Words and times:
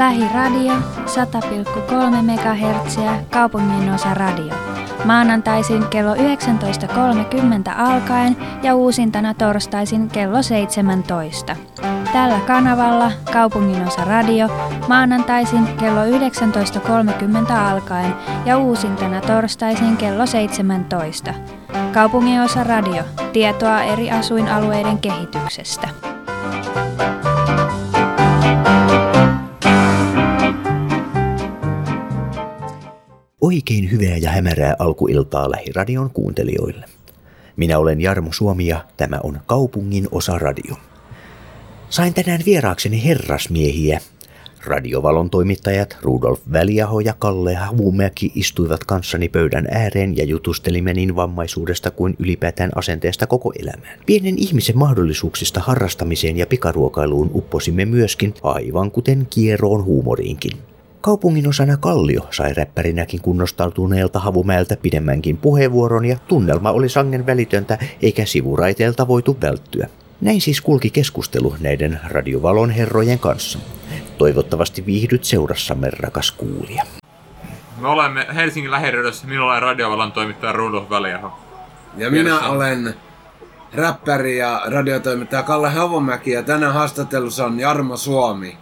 Lähiradio 0.00 0.72
100,3 0.72 2.22
MHz 2.22 2.98
kaupungin 3.30 3.92
osa 3.92 4.14
radio. 4.14 4.54
Maanantaisin 5.04 5.86
kello 5.90 6.14
19.30 6.14 6.20
alkaen 7.76 8.36
ja 8.62 8.74
uusintana 8.74 9.34
torstaisin 9.34 10.08
kello 10.08 10.42
17. 10.42 11.56
Tällä 12.12 12.38
kanavalla 12.46 13.12
kaupungin 13.32 13.86
osa 13.86 14.04
radio 14.04 14.48
maanantaisin 14.88 15.66
kello 15.66 16.04
19.30 16.04 17.52
alkaen 17.52 18.14
ja 18.44 18.58
uusintana 18.58 19.20
torstaisin 19.20 19.96
kello 19.96 20.26
17. 20.26 21.34
Kaupungin 21.92 22.40
osa 22.40 22.64
radio. 22.64 23.02
Tietoa 23.32 23.82
eri 23.82 24.10
asuinalueiden 24.10 24.98
kehityksestä. 24.98 26.09
Oikein 33.40 33.90
hyvää 33.90 34.16
ja 34.16 34.30
hämärää 34.30 34.76
alkuiltaa 34.78 35.50
lähiradion 35.50 36.10
kuuntelijoille. 36.10 36.86
Minä 37.56 37.78
olen 37.78 38.00
Jarmo 38.00 38.32
Suomi 38.32 38.66
ja 38.66 38.84
tämä 38.96 39.20
on 39.22 39.40
Kaupungin 39.46 40.08
osa 40.10 40.38
radio. 40.38 40.76
Sain 41.90 42.14
tänään 42.14 42.40
vieraakseni 42.46 43.04
herrasmiehiä. 43.04 44.00
Radiovalon 44.64 45.30
toimittajat 45.30 45.98
Rudolf 46.02 46.40
Väliaho 46.52 47.00
ja 47.00 47.14
Kalle 47.18 47.54
Havumäki 47.54 48.32
istuivat 48.34 48.84
kanssani 48.84 49.28
pöydän 49.28 49.66
ääreen 49.70 50.16
ja 50.16 50.24
jutustelimme 50.24 50.94
niin 50.94 51.16
vammaisuudesta 51.16 51.90
kuin 51.90 52.16
ylipäätään 52.18 52.70
asenteesta 52.74 53.26
koko 53.26 53.52
elämään. 53.58 53.98
Pienen 54.06 54.38
ihmisen 54.38 54.78
mahdollisuuksista 54.78 55.60
harrastamiseen 55.60 56.36
ja 56.36 56.46
pikaruokailuun 56.46 57.30
upposimme 57.34 57.84
myöskin, 57.84 58.34
aivan 58.42 58.90
kuten 58.90 59.26
kieroon 59.30 59.84
huumoriinkin. 59.84 60.69
Kaupungin 61.00 61.48
osana 61.48 61.76
Kallio 61.76 62.26
sai 62.30 62.54
räppärinäkin 62.54 63.20
kunnostautuneelta 63.20 64.18
Havumäeltä 64.18 64.76
pidemmänkin 64.76 65.36
puheenvuoron 65.36 66.04
ja 66.04 66.16
tunnelma 66.28 66.70
oli 66.70 66.88
sangen 66.88 67.26
välitöntä 67.26 67.78
eikä 68.02 68.24
sivuraiteelta 68.24 69.08
voitu 69.08 69.36
välttyä. 69.42 69.88
Näin 70.20 70.40
siis 70.40 70.60
kulki 70.60 70.90
keskustelu 70.90 71.56
näiden 71.60 72.00
radiovalon 72.08 72.70
herrojen 72.70 73.18
kanssa. 73.18 73.58
Toivottavasti 74.18 74.86
viihdyt 74.86 75.24
seurassamme, 75.24 75.90
rakas 75.90 76.30
kuulija. 76.30 76.84
Me 77.80 77.88
olemme 77.88 78.26
Helsingin 78.34 78.70
lähiryhdessä, 78.70 79.26
minulla 79.26 79.54
on 79.54 79.62
radiovalon 79.62 80.12
toimittaja 80.12 80.52
Rudolf 80.52 80.90
Väliaho. 80.90 81.32
Ja 81.96 82.10
minä 82.10 82.40
olen 82.40 82.94
räppäri 83.74 84.38
ja 84.38 84.62
radiotoimittaja 84.66 85.42
Kalle 85.42 85.70
Havomäki 85.70 86.30
ja 86.30 86.42
tänään 86.42 86.74
haastattelussa 86.74 87.46
on 87.46 87.60
Jarmo 87.60 87.96
Suomi. 87.96 88.58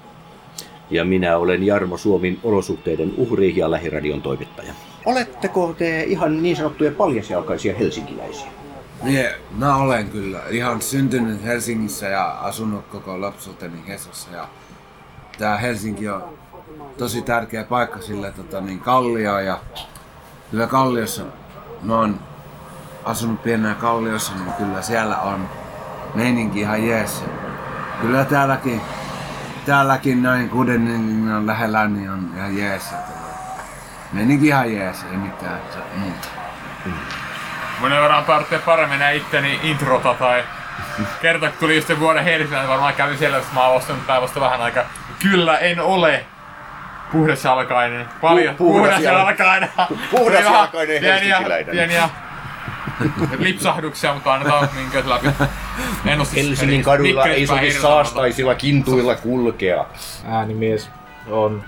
Ja 0.91 1.05
minä 1.05 1.37
olen 1.37 1.63
Jarmo 1.63 1.97
Suomin 1.97 2.41
olosuhteiden 2.43 3.13
uhri 3.17 3.57
ja 3.57 3.71
lähiradion 3.71 4.23
toimittaja. 4.23 4.73
Oletteko 5.07 5.75
te 5.79 6.03
ihan 6.03 6.43
niin 6.43 6.57
sanottuja 6.57 6.93
paljasjalkaisia 6.93 7.75
helsinkiläisiä? 7.75 8.49
Mie, 9.03 9.35
mä 9.51 9.77
olen 9.77 10.09
kyllä 10.09 10.41
ihan 10.51 10.83
syntynyt 10.83 11.45
Helsingissä 11.45 12.09
ja 12.09 12.29
asunut 12.29 12.87
koko 12.87 13.21
lapsuuteni 13.21 13.79
Hesossa. 13.89 14.31
Ja 14.31 14.49
tää 15.39 15.57
Helsinki 15.57 16.09
on 16.09 16.39
tosi 16.97 17.23
tärkeä 17.23 17.65
paikka 17.65 18.01
sille 18.01 18.33
tota, 18.33 18.61
niin 18.61 18.81
Kallio 18.81 19.39
ja 19.39 19.61
kyllä 20.51 20.67
Kalliossa, 20.67 21.23
mä 21.83 21.99
oon 21.99 22.21
asunut 23.05 23.43
pienenä 23.43 23.75
Kalliossa, 23.75 24.33
niin 24.35 24.53
kyllä 24.53 24.83
siellä 24.83 25.19
on 25.19 25.49
meininki 26.15 26.61
ihan 26.61 26.87
jees. 26.87 27.25
Kyllä 28.01 28.25
täälläkin, 28.25 28.81
täälläkin 29.69 30.23
näin 30.23 30.49
Kudenin 30.49 31.47
lähellä 31.47 31.89
niin 31.89 32.11
on 32.11 32.31
ihan 32.37 32.57
jees. 32.59 32.83
Että 32.93 33.13
Meininki 34.13 34.47
ihan 34.47 34.73
jees, 34.73 35.07
ei 35.11 35.17
mitään 35.17 35.61
muuta. 35.97 36.29
Monen 37.81 38.03
verran 38.03 38.25
tarvitsee 38.25 38.59
paremmin 38.59 38.99
nää 38.99 39.11
itteni 39.11 39.61
introta 39.63 40.15
tai 40.15 40.45
kerta 41.23 41.49
kun 41.49 41.59
tuli 41.61 41.77
just 41.77 42.01
vuoden 42.01 42.25
Helsingin, 42.25 42.59
niin 42.59 42.69
varmaan 42.69 42.95
kävin 42.95 43.19
siellä, 43.19 43.39
että 43.39 43.55
mä 43.55 43.67
oon 43.67 43.77
ostanut 43.77 44.07
päivästä 44.07 44.41
vähän 44.41 44.61
aikaa. 44.61 44.85
Kyllä, 45.23 45.59
en 45.59 45.81
ole 45.81 46.25
puhdasjalkainen. 47.13 48.07
Paljon 48.21 48.55
Pu- 48.55 48.59
puhdas- 48.59 48.67
puhdasjalkainen. 48.67 49.71
puhdasjalkainen 50.11 51.01
pieniä, 51.01 51.15
helsinkiläinen. 51.15 51.67
pieniä 51.77 52.09
lipsahduksia, 53.39 54.15
mutta 54.15 54.33
annetaan 54.33 54.69
minkä 54.75 55.03
läpi. 55.07 55.29
En 56.07 56.19
oo 56.19 56.25
siis 56.25 56.49
Helsingin 56.49 56.75
eri- 56.75 56.85
kaduilla 56.85 57.27
ei 57.27 57.47
sovi 57.47 57.73
saastaisilla 57.73 58.55
kintuilla 58.55 59.15
kulkea. 59.15 59.85
äänimies 60.27 60.91
on 61.31 61.65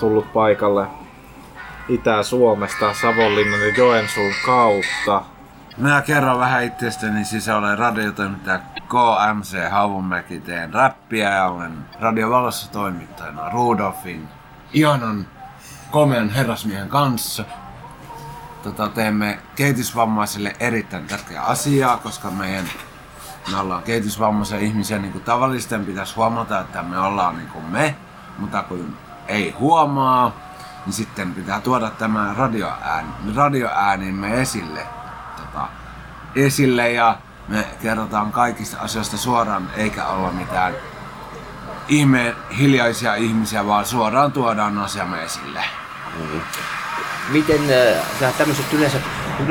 tullut 0.00 0.32
paikalle 0.32 0.86
Itä-Suomesta, 1.88 2.94
Savonlinnan 2.94 3.60
ja 3.60 3.74
Joensuun 3.76 4.32
kautta. 4.46 5.22
Minä 5.76 6.02
kerron 6.02 6.38
vähän 6.38 6.64
itsestäni, 6.64 7.24
siis 7.24 7.48
olen 7.48 7.78
radiotoimittaja 7.78 8.60
KMC 8.88 9.70
Havunmäki, 9.70 10.40
teen 10.40 10.74
räppiä 10.74 11.30
ja 11.30 11.46
olen 11.46 11.72
radiovalossa 12.00 12.72
toimittajana 12.72 13.50
Rudolfin 13.50 14.28
ihanan 14.72 15.26
komean 15.90 16.30
herrasmiehen 16.30 16.88
kanssa. 16.88 17.44
Tota, 18.62 18.88
teemme 18.88 19.38
kehitysvammaisille 19.56 20.56
erittäin 20.60 21.06
tärkeää 21.06 21.44
asiaa, 21.44 21.96
koska 21.96 22.30
meidän 22.30 22.70
me 23.50 23.56
ollaan 23.56 23.82
kehitysvammaisia 23.82 24.58
ihmisiä, 24.58 24.98
niin 24.98 25.12
kuin 25.12 25.24
tavallisten 25.24 25.84
pitäisi 25.84 26.14
huomata, 26.14 26.60
että 26.60 26.82
me 26.82 26.98
ollaan 26.98 27.36
niin 27.36 27.48
kuin 27.48 27.64
me, 27.64 27.96
mutta 28.38 28.62
kun 28.62 28.96
ei 29.28 29.50
huomaa, 29.50 30.36
niin 30.86 30.92
sitten 30.92 31.34
pitää 31.34 31.60
tuoda 31.60 31.90
tämä 31.90 32.34
radioääni, 32.38 33.08
radioäänimme 33.36 34.40
esille, 34.40 34.86
tota, 35.36 35.68
esille 36.36 36.92
ja 36.92 37.18
me 37.48 37.66
kerrotaan 37.82 38.32
kaikista 38.32 38.80
asioista 38.80 39.16
suoraan, 39.16 39.70
eikä 39.76 40.06
olla 40.06 40.32
mitään 40.32 40.74
ihme 41.88 42.36
hiljaisia 42.58 43.14
ihmisiä, 43.14 43.66
vaan 43.66 43.86
suoraan 43.86 44.32
tuodaan 44.32 44.78
asiamme 44.78 45.22
esille. 45.22 45.64
Miten 47.28 47.60
äh, 48.22 48.34
tämmöiset 48.38 48.72
yleensä, 48.72 48.98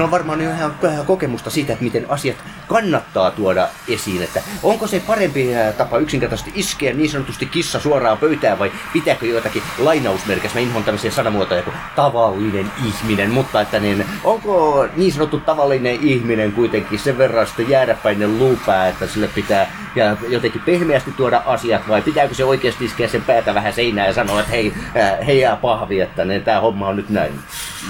on 0.04 0.12
varmaan 0.12 0.42
jo 0.42 0.52
ihan 0.52 0.76
kokemusta 1.06 1.50
siitä, 1.50 1.74
että 1.74 1.84
miten 1.84 2.06
asiat 2.10 2.38
kannattaa 2.72 3.32
tuoda 3.32 3.68
esiin, 3.88 4.24
että 4.24 4.42
onko 4.64 4.88
se 4.88 5.00
parempi 5.08 5.56
äh, 5.56 5.74
tapa 5.74 5.98
yksinkertaisesti 5.98 6.52
iskeä 6.56 6.94
niin 6.94 7.10
sanotusti 7.10 7.46
kissa 7.46 7.80
suoraan 7.80 8.18
pöytään 8.18 8.60
vai 8.60 8.72
pitääkö 8.94 9.26
jotakin 9.26 9.64
lainausmerkissä, 9.78 10.60
mä 10.60 10.62
inhoan 10.62 10.84
tämmöisiä 10.84 11.12
sanamuotoja 11.12 11.64
kuin 11.64 11.76
tavallinen 11.96 12.72
ihminen, 12.86 13.32
mutta 13.32 13.62
että 13.62 13.80
niin, 13.80 14.06
onko 14.24 14.88
niin 14.96 15.12
sanottu 15.12 15.40
tavallinen 15.40 16.00
ihminen 16.02 16.52
kuitenkin 16.52 17.00
sen 17.00 17.18
verran 17.18 17.48
sitten 17.48 17.70
jäädäpäinen 17.70 18.40
luupää, 18.40 18.88
että 18.88 19.08
sille 19.08 19.28
pitää 19.28 19.72
ja 19.96 20.18
jotenkin 20.28 20.62
pehmeästi 20.62 21.12
tuoda 21.12 21.44
asiat 21.46 21.88
vai 21.88 22.02
pitääkö 22.02 22.34
se 22.34 22.46
oikeasti 22.46 22.86
iskeä 22.86 23.08
sen 23.08 23.22
päätä 23.22 23.54
vähän 23.56 23.74
seinään 23.74 24.08
ja 24.08 24.14
sanoa, 24.14 24.40
että 24.40 24.52
hei, 24.52 24.74
äh, 24.98 25.28
hei 25.28 25.40
jää 25.40 25.56
pahvi, 25.56 26.00
että 26.00 26.26
niin, 26.26 26.44
tämä 26.44 26.60
homma 26.60 26.88
on 26.88 26.96
nyt 26.96 27.10
näin. 27.10 27.40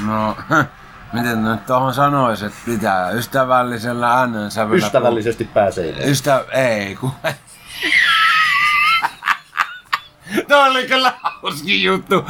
No, 0.06 0.36
miten 1.14 1.44
nyt 1.44 1.66
tuohon 1.66 1.94
sanois, 1.94 2.44
että 2.44 2.58
pitää 2.66 3.10
ystävällisellä 3.10 4.14
äänen 4.14 4.52
sävyllä 4.52 4.86
Ystävällisesti 4.86 5.44
pääsee. 5.44 6.10
Ystä... 6.10 6.46
Ei, 6.52 6.96
kun... 6.96 7.12
Tuo 10.48 10.64
oli 10.66 10.88
kyllä 10.88 11.14
hauski 11.22 11.84
juttu. 11.84 12.26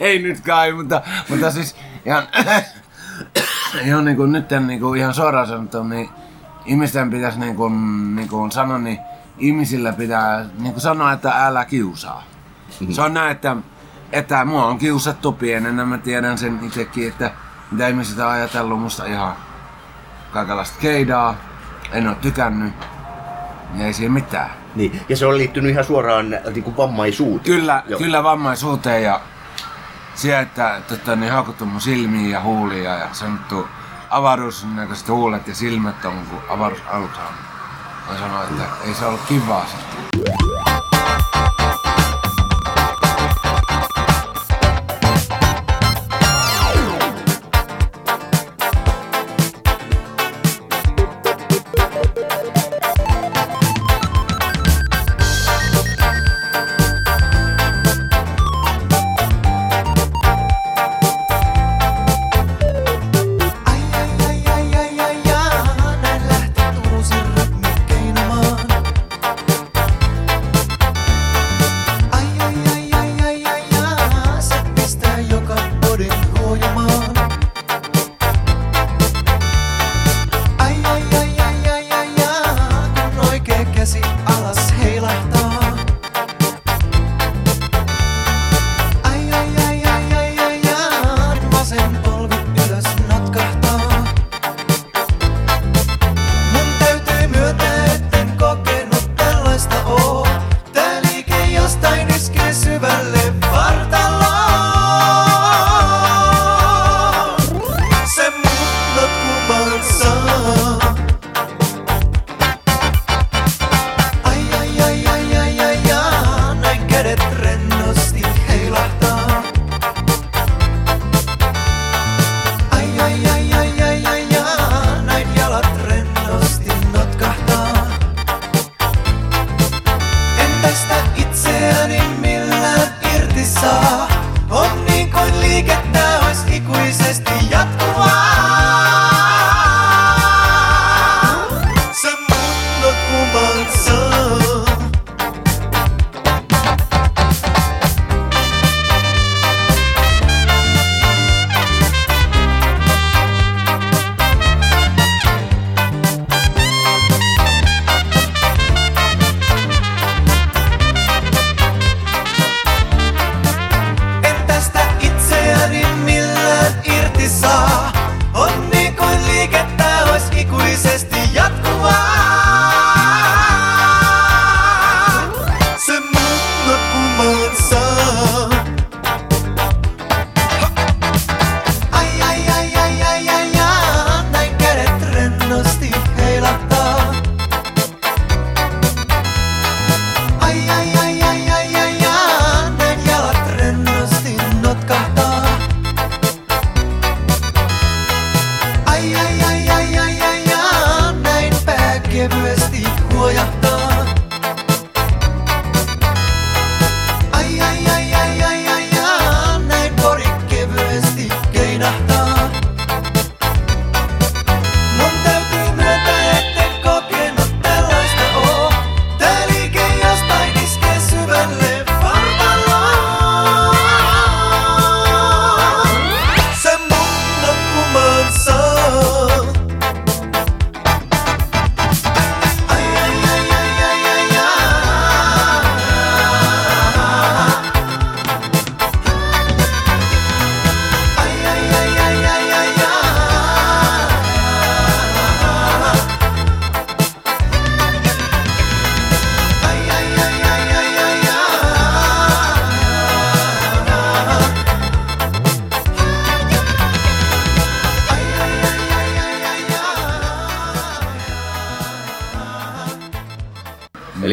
Ei 0.00 0.18
nyt 0.22 0.40
kai, 0.40 0.72
mutta, 0.72 1.02
mutta 1.28 1.50
siis 1.50 1.76
ihan, 2.06 2.22
ihan 3.84 4.04
niin 4.04 4.16
kuin 4.16 4.32
nyt 4.32 4.50
niin 4.66 4.80
kuin 4.80 5.00
ihan 5.00 5.14
suoraan 5.14 5.46
sanottu, 5.46 5.84
niin 5.84 6.10
ihmisten 6.66 7.10
pitäisi 7.10 7.38
niin 7.38 7.56
kuin, 7.56 7.72
niin 8.16 8.28
kuin 8.28 8.52
sanoa, 8.52 8.78
niin 8.78 8.98
ihmisillä 9.38 9.92
pitää 9.92 10.46
niin 10.58 10.72
kuin 10.72 10.80
sanoa, 10.80 11.12
että 11.12 11.46
älä 11.46 11.64
kiusaa. 11.64 12.24
Se 12.90 13.02
on 13.02 13.14
näin, 13.14 13.30
että, 13.30 13.56
että 14.12 14.44
mua 14.44 14.66
on 14.66 14.78
kiusattu 14.78 15.32
pienenä, 15.32 15.84
mä 15.84 15.98
tiedän 15.98 16.38
sen 16.38 16.60
itsekin, 16.62 17.08
että 17.08 17.30
mitä 17.70 17.88
ihmiset 17.88 18.18
on 18.18 18.26
ajatellut 18.26 18.80
musta 18.80 19.04
ihan 19.04 19.32
kaikenlaista 20.32 20.78
keidaa, 20.80 21.34
en 21.92 22.08
ole 22.08 22.16
tykännyt, 22.20 22.74
niin 23.72 23.86
ei 23.86 23.92
siinä 23.92 24.14
mitään. 24.14 24.50
Niin, 24.74 25.00
ja 25.08 25.16
se 25.16 25.26
on 25.26 25.38
liittynyt 25.38 25.70
ihan 25.70 25.84
suoraan 25.84 26.30
niin 26.30 26.64
kuin 26.64 26.76
vammaisuuteen. 26.76 27.56
Kyllä, 27.56 27.82
Joo. 27.88 27.98
kyllä 27.98 28.22
vammaisuuteen 28.22 29.02
ja 29.02 29.20
siihen, 30.14 30.40
että 30.40 30.80
tota, 30.88 31.16
niin 31.16 31.32
haukuttu 31.32 31.66
mun 31.66 31.80
silmiin 31.80 32.30
ja 32.30 32.40
huulia 32.40 32.94
ja 32.94 33.08
sanottu 33.12 33.68
avaruusnäköiset 34.10 35.08
huulet 35.08 35.48
ja 35.48 35.54
silmät 35.54 36.04
on 36.04 36.26
kuin 36.30 36.42
avaruusalus 36.48 37.10
on. 37.18 37.34
Mä 38.08 38.18
sanoin, 38.18 38.48
että 38.48 38.64
ei 38.86 38.94
se 38.94 39.06
ollut 39.06 39.20
kivaa 39.28 39.66
sitten. 39.66 40.51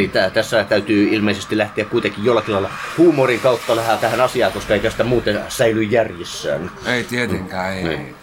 Eli 0.09 0.13
tää, 0.13 0.29
tässä 0.29 0.63
täytyy 0.63 1.09
ilmeisesti 1.11 1.57
lähteä 1.57 1.85
kuitenkin 1.85 2.25
jollakin 2.25 2.53
lailla 2.53 2.69
huumorin 2.97 3.39
kautta 3.39 3.75
lähteä 3.75 3.97
tähän 3.97 4.21
asiaan, 4.21 4.51
koska 4.51 4.73
ei 4.73 4.79
tästä 4.79 5.03
muuten 5.03 5.39
säily 5.49 5.83
järjissään. 5.83 6.71
Ei 6.85 7.03
tietenkään, 7.03 7.73
ei. 7.73 7.83
Niin. 7.83 8.15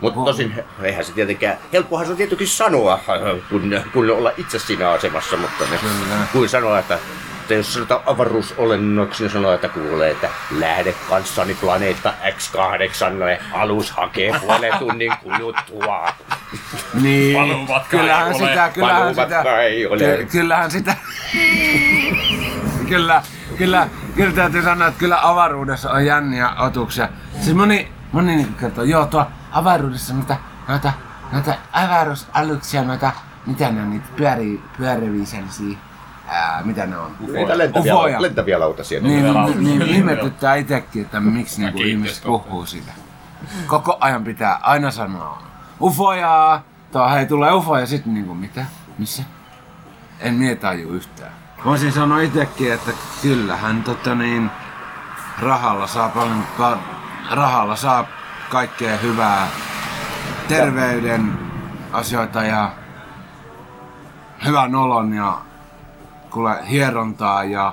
Mutta 0.00 0.20
tosin, 0.24 0.54
eihän 0.82 1.04
se 1.04 1.12
tietenkään, 1.12 1.58
helppohan 1.72 2.06
se 2.06 2.10
on 2.12 2.16
tietenkin 2.16 2.48
sanoa, 2.48 3.00
kun, 3.50 3.80
kun 3.92 4.10
olla 4.10 4.32
itse 4.36 4.58
siinä 4.58 4.90
asemassa, 4.90 5.36
mutta 5.36 5.64
ne, 5.70 5.78
kuin 6.32 6.48
sanoa, 6.48 6.78
että 6.78 6.98
että 7.44 7.54
jos 7.54 7.74
sanotaan 7.74 8.00
avaruusolennoksi, 8.06 9.22
niin 9.22 9.30
sanoo, 9.32 9.52
että 9.52 9.68
kuulee, 9.68 10.10
että 10.10 10.28
lähde 10.58 10.94
kanssani 11.08 11.54
planeetta 11.54 12.14
X8, 12.22 13.42
alus 13.52 13.90
hakee 13.90 14.32
puolen 14.40 14.78
tunnin 14.78 15.12
kuluttua. 15.22 16.08
Niin, 17.02 17.36
Paluumatka 17.36 17.88
kyllähän 17.90 18.26
ei 18.32 18.40
ole. 18.40 18.48
sitä, 18.48 18.68
kyllähän 18.74 19.02
Paluumatka 19.02 19.38
sitä, 19.38 19.60
ei 19.60 19.86
ole. 19.86 19.98
ky- 19.98 20.26
kyllähän 20.32 20.70
sitä, 20.70 20.96
kyllä, 22.88 23.22
kyllä, 23.58 23.88
kyllä 24.16 24.32
täytyy 24.32 24.62
sanoa, 24.62 24.88
että 24.88 24.98
kyllä 25.00 25.18
avaruudessa 25.28 25.90
on 25.90 26.06
jänniä 26.06 26.50
otuksia. 26.58 27.08
Siis 27.40 27.56
moni, 27.56 27.92
moni 28.12 28.36
niin 28.36 28.54
kertoo, 28.54 28.84
joo 28.84 29.06
tuo 29.06 29.26
avaruudessa 29.52 30.14
noita, 30.14 30.36
noita, 30.68 30.92
noita 31.32 31.54
avaruusaluksia, 31.72 32.82
noita, 32.82 33.12
mitä 33.46 33.70
ne 33.70 33.82
on, 33.82 33.90
niitä 33.90 34.08
pyörii, 34.16 34.60
pyöriviä 34.76 35.24
sellaisia, 35.24 35.78
ää, 36.28 36.62
mitä 36.64 36.86
ne 36.86 36.98
on? 36.98 37.16
Niitä 37.32 37.58
lentäviä, 37.58 37.94
Ufoja. 37.94 38.22
lentäviä 38.22 38.60
lautasia. 38.60 39.00
Niin, 39.00 39.22
Niitä 39.24 39.38
niin, 39.38 39.64
niin, 39.64 39.78
lauluja. 39.78 39.96
ihmetyttää 39.96 40.54
itsekin, 40.54 41.02
että 41.02 41.20
miksi 41.20 41.60
niinku 41.60 41.82
ihmiset 41.82 42.24
puhuu 42.24 42.66
siitä. 42.66 42.92
Koko 43.66 43.96
ajan 44.00 44.24
pitää 44.24 44.58
aina 44.62 44.90
sanoa 44.90 45.42
ufoja, 45.80 46.60
tuo 46.92 47.08
hei 47.10 47.26
tulee 47.26 47.52
ufo 47.52 47.78
ja 47.78 47.86
sitten 47.86 48.14
niinku 48.14 48.34
mitä? 48.34 48.64
Missä? 48.98 49.22
En 50.20 50.34
mie 50.34 50.54
taju 50.56 50.88
yhtään. 50.88 51.32
Voisin 51.64 51.92
sanoa 51.92 52.20
itsekin, 52.20 52.72
että 52.72 52.90
kyllähän 53.22 53.82
tota 53.82 54.14
niin, 54.14 54.50
rahalla 55.40 55.86
saa 55.86 56.08
paljon, 56.08 56.44
ka- 56.58 56.78
rahalla 57.30 57.76
saa 57.76 58.06
kaikkea 58.50 58.96
hyvää, 58.96 59.46
terveyden 60.48 61.38
asioita 61.92 62.42
ja 62.42 62.70
hyvän 64.44 64.74
olon 64.74 65.12
ja 65.14 65.38
kuule 66.34 66.56
hierontaa 66.70 67.44
ja 67.44 67.72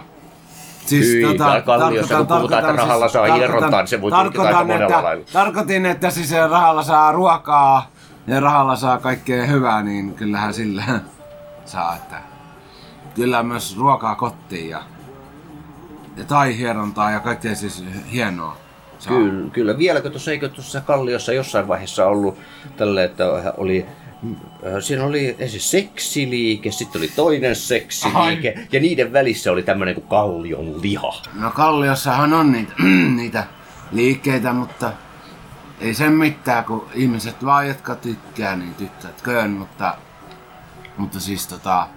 Siis, 0.86 1.06
Hyi, 1.06 1.38
täällä 1.38 1.62
Kalliossa, 1.62 2.18
kun 2.18 2.28
puhutaan, 2.28 2.60
että 2.60 2.76
rahalla 2.76 3.08
saa 3.08 3.34
hierontaa, 3.34 3.82
niin 3.82 3.88
se 3.88 4.02
voi 4.02 4.12
tulkita 4.12 4.44
aika 4.44 4.64
monella 4.64 5.04
lailla. 5.04 5.26
Tarkoitin, 5.34 5.86
että 5.86 6.10
siis 6.10 6.32
rahalla 6.32 6.84
saa 6.84 7.12
ruokaa 7.12 7.88
ja 8.28 8.40
rahalla 8.40 8.76
saa 8.76 8.98
kaikkea 8.98 9.46
hyvää, 9.46 9.84
niin 9.84 10.14
kyllähän 10.14 10.54
sillä 10.54 10.84
saa, 11.66 11.96
että 11.96 12.22
kyllä 13.16 13.44
myös 13.44 13.78
ruokaa 13.78 14.16
kotiin 14.16 14.70
ja, 14.70 14.82
ja 16.18 16.24
tai 16.24 16.58
hierontaa 16.58 17.12
ja 17.12 17.20
kaikkea 17.20 17.56
siis 17.56 17.84
hienoa. 18.12 18.58
saa. 19.00 19.14
Kyllä, 19.14 19.50
kyllä. 19.50 19.78
Vieläkö 19.78 20.10
tuossa, 20.10 20.32
eikö 20.32 20.50
tuossa 20.50 20.82
Kalliossa 20.82 21.34
jossain 21.34 21.68
vaiheessa 21.68 22.08
ollut 22.08 22.38
tälle, 22.78 23.04
että 23.04 23.24
oli 23.58 23.86
Siinä 24.80 25.04
oli 25.06 25.36
ensin 25.40 25.62
seksiliike, 25.62 26.72
sitten 26.72 27.02
oli 27.02 27.12
toinen 27.16 27.56
seksiliike, 27.56 28.68
ja 28.72 28.80
niiden 28.80 29.14
välissä 29.14 29.52
oli 29.52 29.64
tämmöinen 29.64 29.96
kuin 29.96 30.08
kallion 30.08 30.82
liha. 30.82 31.14
No 31.34 31.52
Kalliossahan 31.52 32.34
on 32.34 32.52
niitä, 32.52 32.74
niitä 33.16 33.44
liikkeitä, 33.92 34.54
mutta 34.54 34.94
ei 35.80 35.94
sen 35.94 36.12
mitään, 36.12 36.66
kun 36.66 36.88
ihmiset 36.94 37.46
vaan, 37.46 37.68
jotka 37.68 37.96
tykkää, 37.96 38.56
niin 38.56 38.76
tykkäätköön, 38.76 39.52
mutta, 39.52 39.98
mutta 40.98 41.20
siis 41.20 41.48
tota, 41.48 41.88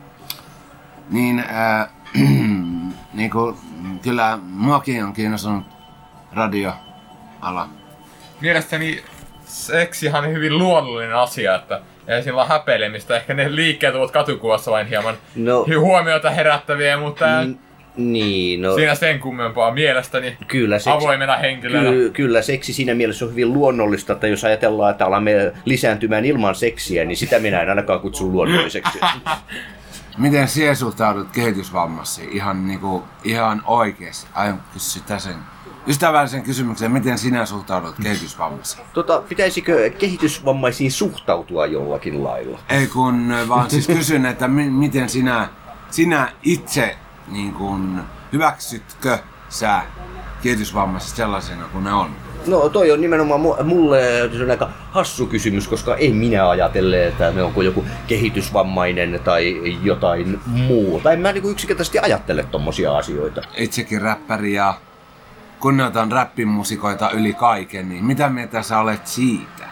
niin, 1.11 1.45
ää, 1.49 1.89
niin 3.15 3.31
kuin, 3.31 3.57
kyllä 4.03 4.39
muakin 4.43 5.05
on 5.05 5.13
kiinnostunut 5.13 5.65
radioala. 6.33 7.69
Mielestäni 8.41 9.05
seksihan 9.47 10.25
on 10.25 10.33
hyvin 10.33 10.59
luonnollinen 10.59 11.17
asia, 11.17 11.55
että 11.55 11.81
ei 12.09 12.23
sillä 12.23 12.45
häpeilemistä. 12.45 13.17
Ehkä 13.17 13.35
ne 13.35 13.55
liikkeet 13.57 13.95
ovat 13.95 14.11
katukuvassa 14.11 14.71
vain 14.71 14.87
hieman 14.87 15.15
No. 15.37 15.67
huomiota 15.81 16.31
herättäviä, 16.31 16.97
mutta 16.97 17.45
N- 17.45 17.59
niin, 17.97 18.63
no 18.63 18.75
siinä 18.75 18.95
sen 18.95 19.21
kummempaa 19.21 19.71
mielestäni 19.71 20.37
kyllä 20.49 20.79
seksi, 20.79 20.91
avoimena 20.91 21.37
henkilönä. 21.37 21.91
ky- 21.91 22.11
kyllä 22.11 22.43
seksi 22.43 22.73
siinä 22.73 22.95
mielessä 22.95 23.25
on 23.25 23.31
hyvin 23.31 23.53
luonnollista, 23.53 24.13
että 24.13 24.27
jos 24.27 24.45
ajatellaan, 24.45 24.91
että 24.91 25.07
alamme 25.07 25.53
lisääntymään 25.65 26.25
ilman 26.25 26.55
seksiä, 26.55 27.05
niin 27.05 27.17
sitä 27.17 27.39
minä 27.39 27.61
en 27.63 27.69
ainakaan 27.69 28.01
kutsu 28.01 28.33
luonnolliseksi. 28.33 28.99
Miten 30.19 30.49
sinä 30.49 30.75
suhtaudut 30.75 31.29
kehitysvammasiin 31.33 32.33
ihan, 32.33 32.67
niinku, 32.67 33.05
ihan 33.25 33.63
oikeasti? 33.67 34.27
Aion 34.35 34.61
kysyä 34.73 35.19
sen 35.19 35.35
ystävällisen 35.87 36.43
kysymyksen, 36.43 36.93
miten 36.93 37.19
sinä 37.19 37.47
suhtaudut 37.47 37.95
kehitysvammasiin? 38.03 38.87
Tota, 38.93 39.23
pitäisikö 39.29 39.91
kehitysvammaisiin 39.91 40.93
suhtautua 40.93 41.67
jollakin 41.67 42.25
lailla? 42.25 42.59
Ei 42.69 42.87
kun 42.87 43.35
vaan 43.49 43.71
siis 43.71 43.87
kysyn, 43.87 44.27
että 44.27 44.49
mi- 44.49 44.71
miten 44.71 45.09
sinä, 45.09 45.49
sinä 45.91 46.33
itse 46.43 46.97
niin 47.29 47.53
kun, 47.53 48.01
hyväksytkö 48.33 49.19
sä 49.49 49.83
kehitysvammaiset 50.43 51.17
sellaisena 51.17 51.65
kuin 51.73 51.85
ne 51.85 51.93
on? 51.93 52.11
No 52.47 52.69
toi 52.69 52.91
on 52.93 53.01
nimenomaan 53.01 53.41
mu- 53.41 53.63
mulle 53.63 54.03
se 54.37 54.43
on 54.45 54.51
aika 54.51 54.71
hassu 54.91 55.27
kysymys, 55.27 55.69
koska 55.69 55.97
en 55.97 56.15
minä 56.15 56.49
ajatelle, 56.49 57.07
että 57.07 57.31
ne 57.31 57.43
onko 57.43 57.63
joku 57.63 57.85
kehitysvammainen 58.07 59.21
tai 59.25 59.61
jotain 59.83 60.41
muuta. 60.47 61.13
En 61.13 61.21
mä 61.21 61.33
niinku 61.33 61.51
yksinkertaisesti 61.51 61.99
ajattele 61.99 62.43
tommosia 62.43 62.97
asioita. 62.97 63.43
Itsekin 63.57 64.03
räppäri 64.03 64.53
ja 64.53 64.75
kunnioitan 65.65 66.13
räppimusikoita 66.13 67.11
yli 67.11 67.35
kaiken, 67.35 67.89
niin 67.89 68.05
mitä 68.05 68.29
mieltä 68.29 68.63
sä 68.63 68.79
olet 68.79 69.07
siitä? 69.07 69.65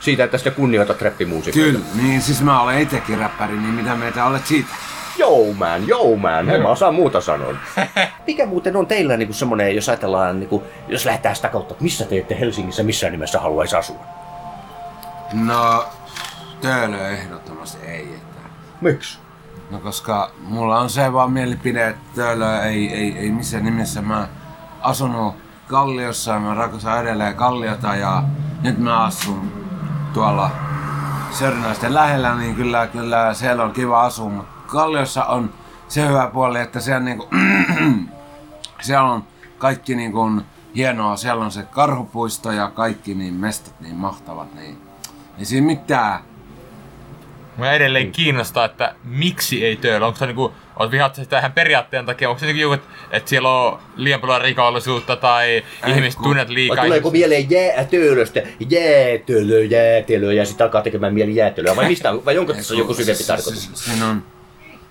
Siitä, 0.00 0.24
että 0.24 0.38
sitä 0.38 0.50
kunnioitat 0.50 1.02
räppimuusikoita. 1.02 1.66
Kyllä, 1.70 1.84
niin 2.02 2.22
siis 2.22 2.42
mä 2.42 2.62
olen 2.62 2.80
itsekin 2.80 3.18
räppäri, 3.18 3.56
niin 3.56 3.74
mitä 3.74 3.94
mieltä 3.94 4.26
olet 4.26 4.46
siitä? 4.46 4.68
Joo 5.18 5.52
man, 5.52 5.88
joo 5.88 6.16
man, 6.16 6.50
en 6.50 6.62
mä 6.62 6.68
osaa 6.68 6.92
muuta 6.92 7.20
sanoa. 7.20 7.54
Mikä 8.26 8.46
muuten 8.46 8.76
on 8.76 8.86
teillä 8.86 9.16
niinku 9.16 9.34
semmonen, 9.34 9.74
jos 9.74 9.88
ajatellaan, 9.88 10.40
niinku, 10.40 10.62
jos 10.88 11.04
lähdetään 11.04 11.36
sitä 11.36 11.48
kautta, 11.48 11.74
että 11.74 11.84
missä 11.84 12.04
te 12.04 12.18
ette 12.18 12.40
Helsingissä 12.40 12.82
missään 12.82 13.12
nimessä 13.12 13.40
haluaisi 13.40 13.76
asua? 13.76 14.00
No, 15.32 15.86
töölö 16.60 17.08
ehdottomasti 17.08 17.86
ei. 17.86 18.02
Että. 18.14 18.40
Miksi? 18.80 19.18
No 19.70 19.78
koska 19.78 20.30
mulla 20.40 20.80
on 20.80 20.90
se 20.90 21.12
vaan 21.12 21.32
mielipide, 21.32 21.88
että 21.88 22.02
töölö 22.14 22.62
ei, 22.62 22.94
ei, 22.94 23.18
ei 23.18 23.30
missään 23.30 23.64
nimessä. 23.64 24.02
Mä 24.02 24.28
asunut 24.86 25.34
Kalliossa 25.68 26.32
ja 26.32 26.40
mä 26.40 26.54
rakastan 26.54 27.00
edelleen 27.00 27.34
Kalliota 27.34 27.94
ja 27.94 28.22
nyt 28.62 28.78
mä 28.78 29.04
asun 29.04 29.52
tuolla 30.14 30.50
Sörnäisten 31.30 31.94
lähellä, 31.94 32.34
niin 32.34 32.54
kyllä, 32.54 32.86
kyllä 32.86 33.34
siellä 33.34 33.64
on 33.64 33.72
kiva 33.72 34.02
asua, 34.02 34.28
mutta 34.28 34.52
Kalliossa 34.66 35.24
on 35.24 35.50
se 35.88 36.08
hyvä 36.08 36.30
puoli, 36.32 36.60
että 36.60 36.80
siellä, 36.80 37.00
niinku, 37.00 37.28
siellä 38.86 39.12
on 39.12 39.24
kaikki 39.58 39.94
niinku 39.94 40.42
hienoa. 40.76 41.16
Siellä 41.16 41.44
on 41.44 41.50
se 41.50 41.62
karhupuisto 41.62 42.52
ja 42.52 42.70
kaikki 42.70 43.14
niin 43.14 43.34
mestat 43.34 43.80
niin 43.80 43.96
mahtavat. 43.96 44.54
Niin 44.54 44.78
Ei 45.38 45.44
siinä 45.44 45.66
mitään. 45.66 46.20
Mä 47.58 47.72
edelleen 47.72 48.12
kiinnostaa, 48.12 48.64
että 48.64 48.94
miksi 49.04 49.64
ei 49.64 49.76
töillä. 49.76 50.06
Onko 50.06 50.18
se 50.18 50.26
niinku, 50.26 50.52
oot 50.76 50.90
vihaat 50.90 51.14
sitä 51.14 51.38
ihan 51.38 51.52
periaatteen 51.52 52.06
takia, 52.06 52.28
onko 52.28 52.38
se 52.38 52.46
niinku 52.46 52.60
joku, 52.60 52.74
että, 53.10 53.28
siellä 53.30 53.48
on 53.50 53.78
liian 53.96 54.20
paljon 54.20 54.40
rikollisuutta 54.40 55.16
tai 55.16 55.62
ihmiset 55.86 56.14
kun- 56.14 56.24
tunnet 56.24 56.48
Vai 56.48 56.54
liikaa. 56.54 56.84
tuleeko 56.84 57.10
mieleen 57.10 57.50
jäätölöstä? 57.50 58.40
Jäätölö, 58.70 59.64
jäätelö 59.64 60.32
ja 60.32 60.46
sitten 60.46 60.64
alkaa 60.64 60.82
tekemään 60.82 61.14
mieli 61.14 61.36
jäätelöä. 61.36 61.76
Vai 61.76 61.88
mistä? 61.88 62.14
Vai 62.24 62.38
onko 62.38 62.52
tässä 62.52 62.74
joku 62.74 62.94
syvempi 62.94 63.14
Siis- 63.14 63.26
tarkoitus? 63.26 63.64
siis- 63.64 63.84
Siinä 63.84 64.06
on 64.06 64.22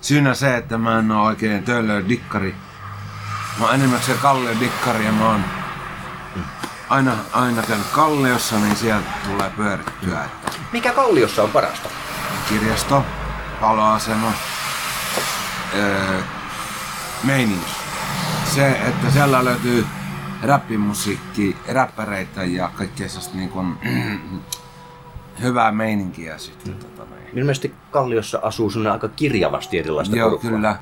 syynä 0.02 0.34
se, 0.34 0.58
että 0.58 0.78
mä 0.78 1.00
en 1.00 1.12
oo 1.12 1.26
oikein 1.26 1.64
töölöä 1.64 2.02
dikkari. 2.10 2.56
Mä 3.60 3.66
oon 3.66 3.76
enimmäkseen 3.76 4.18
Kallio 4.18 4.52
dikkari 4.60 5.06
ja 5.06 5.12
mä 5.12 5.32
oon 5.32 5.42
aina, 6.90 7.12
aina 7.34 7.62
käynyt 7.62 7.88
Kalliossa, 7.92 8.56
niin 8.60 8.76
sieltä 8.76 9.06
tulee 9.32 9.50
pyörittyä. 9.58 10.24
Että 10.26 10.52
Mikä 10.72 10.92
Kalliossa 10.94 11.44
on 11.44 11.50
parasta? 11.52 11.90
Kirjasto, 12.50 13.04
paloasema, 13.62 14.32
öö, 15.76 16.20
meininki. 17.24 17.72
Se, 18.56 18.72
että 18.72 19.12
siellä 19.12 19.46
löytyy 19.46 19.86
räppimusiikki, 20.44 21.58
räppäreitä 21.68 22.44
ja 22.44 22.70
kaikkea 22.76 23.10
sellaista 23.10 23.38
niin 23.38 23.50
kuin, 23.50 23.78
hyvää 25.44 25.72
meininkiä 25.72 26.38
sitten. 26.38 26.74
Tota, 26.74 27.06
noin. 27.10 27.22
Ilmeisesti 27.34 27.74
Kalliossa 27.92 28.40
asuu 28.42 28.70
sellainen 28.70 28.94
aika 28.94 29.08
kirjavasti 29.08 29.80
erilaista 29.80 30.16
Joo, 30.16 30.30
porukkaa. 30.30 30.52
kyllä. 30.52 30.78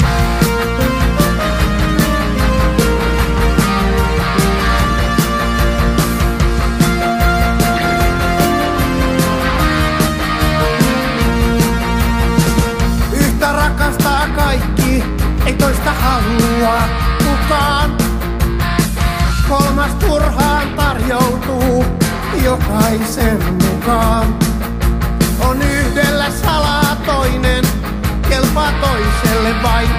Kolmas 19.83 20.05
turhaan 20.05 20.69
tarjoutuu 20.75 21.85
jokaisen 22.43 23.39
mukaan. 23.53 24.39
On 25.39 25.61
yhdellä 25.61 26.31
salaa 26.45 26.95
toinen, 27.05 27.63
kelpaa 28.29 28.71
toiselle 28.71 29.63
vain 29.63 29.89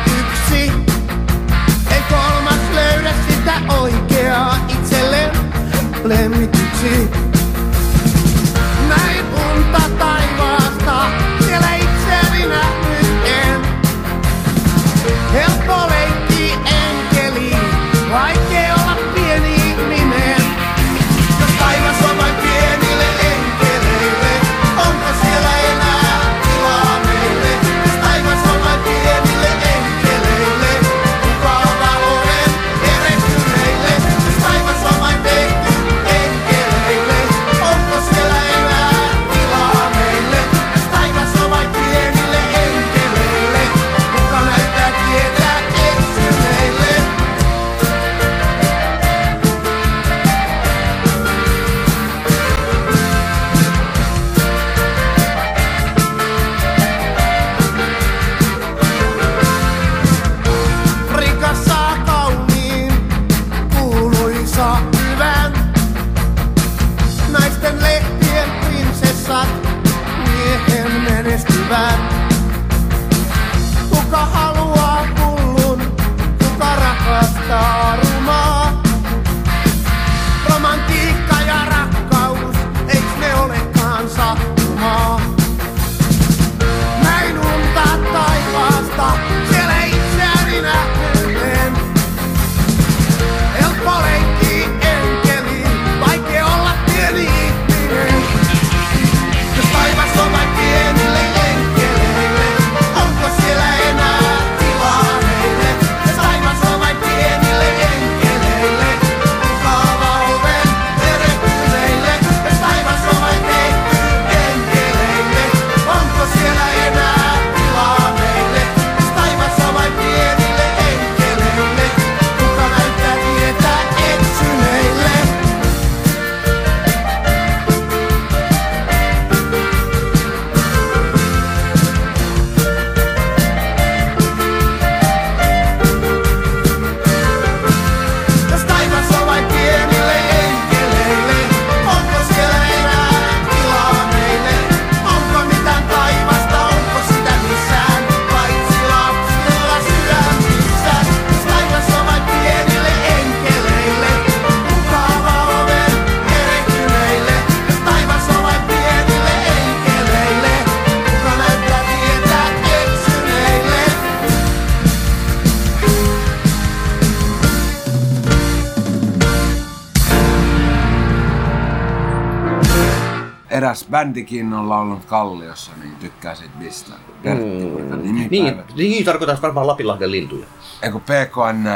Eräs 173.74 173.86
bändikin 173.90 174.52
on 174.52 174.68
laulanut 174.68 175.04
Kalliossa, 175.04 175.72
niin 175.82 175.96
tykkää 175.96 176.34
sit 176.34 176.50
mistä. 176.58 176.92
Pertti 177.22 177.44
Kurikan 177.70 178.02
Niin, 178.02 178.14
nimipäivä. 178.30 178.62
niin 178.76 179.04
tarkoitas 179.04 179.42
varmaan 179.42 179.66
Lapinlahden 179.66 180.10
lintuja. 180.10 180.46
Eiku 180.82 181.00
PKN 181.00 181.68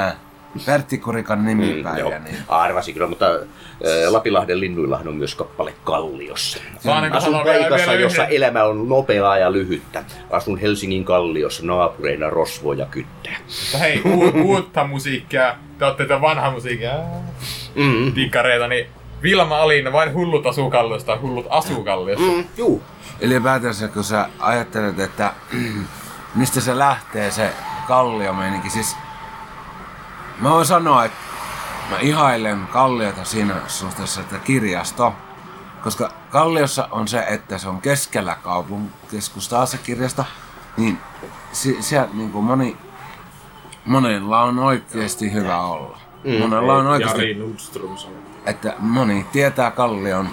Pertti 0.67 0.99
Kurikan 0.99 1.45
nimipäivä, 1.45 1.99
Joo, 1.99 2.11
niin 2.11 2.37
arvasin 2.49 2.95
kyllä, 2.95 3.07
mutta 3.09 3.27
ä, 3.27 3.39
Lapinlahden 4.13 4.61
linnuillahan 4.61 5.09
on 5.09 5.15
myös 5.15 5.35
kappale 5.35 5.75
Kalliossa. 5.85 6.59
Niin 6.85 7.13
Asun 7.13 7.35
paikassa, 7.35 7.77
vielä 7.77 7.93
jossa 7.95 8.23
yhden. 8.23 8.37
elämä 8.37 8.65
on 8.65 8.89
nopeaa 8.89 9.39
ja 9.39 9.53
lyhyttä. 9.53 10.05
Asun 10.31 10.59
Helsingin 10.59 11.05
Kalliossa 11.05 11.67
naapureina 11.67 12.31
rosvoja 12.31 12.87
kyttää. 12.87 13.37
Mutta 13.63 13.79
hei, 13.79 14.03
u- 14.05 14.33
uutta 14.49 14.85
musiikkia, 14.87 15.55
te 15.79 15.85
ootte 15.85 16.05
tätä 16.05 16.21
vanhaa 16.21 16.51
musiikkia, 16.51 16.93
Mm. 17.75 18.13
dikkareita, 18.15 18.69
niin 18.69 18.87
Vilma 19.23 19.59
Alina, 19.59 19.93
vain 19.93 20.15
hullut 20.15 20.47
asuu 20.47 20.71
kalliosta, 20.71 21.19
hullut 21.21 21.47
asuu 21.51 21.85
kalliossa. 21.85 22.33
Mm, 22.33 22.45
juu. 22.57 22.83
ylipäätänsä 23.21 23.89
kun 23.89 24.05
sä 24.05 24.29
ajattelet, 24.39 24.99
että 25.01 25.33
mistä 26.35 26.61
se 26.61 26.79
lähtee 26.79 27.31
se 27.31 27.53
kalliomeininki, 27.89 28.71
siis 28.71 28.97
mä 30.41 30.51
voin 30.51 30.67
sanoa, 30.67 31.05
että 31.05 31.19
mä 31.91 31.99
ihailen 31.99 32.67
kalliota 32.73 33.25
siinä 33.25 33.55
suhteessa, 33.67 34.21
että 34.21 34.39
kirjasto 34.39 35.15
koska 35.83 36.13
Kalliossa 36.31 36.89
on 36.91 37.09
se, 37.09 37.19
että 37.29 37.59
se 37.59 37.69
on 37.69 37.81
keskellä 37.81 38.37
kaupunkikeskustaa 38.43 39.67
se 39.67 39.79
kirjasto, 39.79 40.25
niin 40.77 40.99
si- 41.53 41.83
siellä 41.83 42.09
niin 42.13 42.33
kuin 42.33 42.45
moni, 42.45 42.77
monella 43.85 44.43
on 44.43 44.59
oikeasti 44.59 45.33
hyvä 45.33 45.61
olla. 45.61 45.99
Mm, 46.25 46.33
monella 46.39 46.75
on 46.75 46.87
oikeasti, 46.87 47.21
Jari 47.21 47.35
Nordström 47.35 47.97
sanoo. 47.97 48.19
Että 48.47 48.75
moni 48.79 49.27
tietää 49.33 49.71
Kallion. 49.71 50.29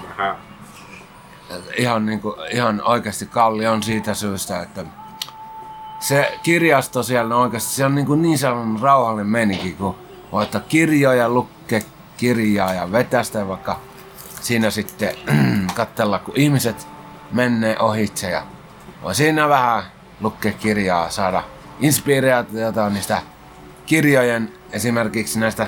Ihan, 1.77 2.05
niin 2.05 2.21
kuin, 2.21 2.35
ihan 2.51 2.81
oikeasti 2.85 3.25
Kallion 3.25 3.83
siitä 3.83 4.13
syystä, 4.13 4.61
että 4.61 4.85
se 5.99 6.39
kirjasto 6.43 7.03
siellä 7.03 7.35
on 7.35 7.41
oikeasti, 7.41 7.75
se 7.75 7.85
on 7.85 7.95
niin, 7.95 8.05
kuin 8.05 8.21
niin 8.21 8.37
sellainen 8.37 8.81
rauhallinen 8.81 9.27
meininki, 9.27 9.73
kun 9.73 9.95
voi 10.31 10.43
ottaa 10.43 10.61
kirjoja, 10.61 11.29
lukea 11.29 11.79
kirjaa 12.17 12.73
ja 12.73 12.91
vetästä 12.91 13.47
vaikka 13.47 13.79
siinä 14.41 14.69
sitten 14.69 15.15
katsella, 15.75 16.19
kun 16.19 16.33
ihmiset 16.37 16.87
menee 17.31 17.79
ohitse 17.79 18.29
ja 18.29 18.43
voi 19.03 19.15
siinä 19.15 19.49
vähän 19.49 19.83
lukea 20.21 20.51
kirjaa, 20.51 21.09
saada 21.09 21.43
inspiraatiota 21.79 22.89
niistä 22.89 23.21
kirjojen 23.85 24.53
esimerkiksi 24.71 25.39
näistä 25.39 25.67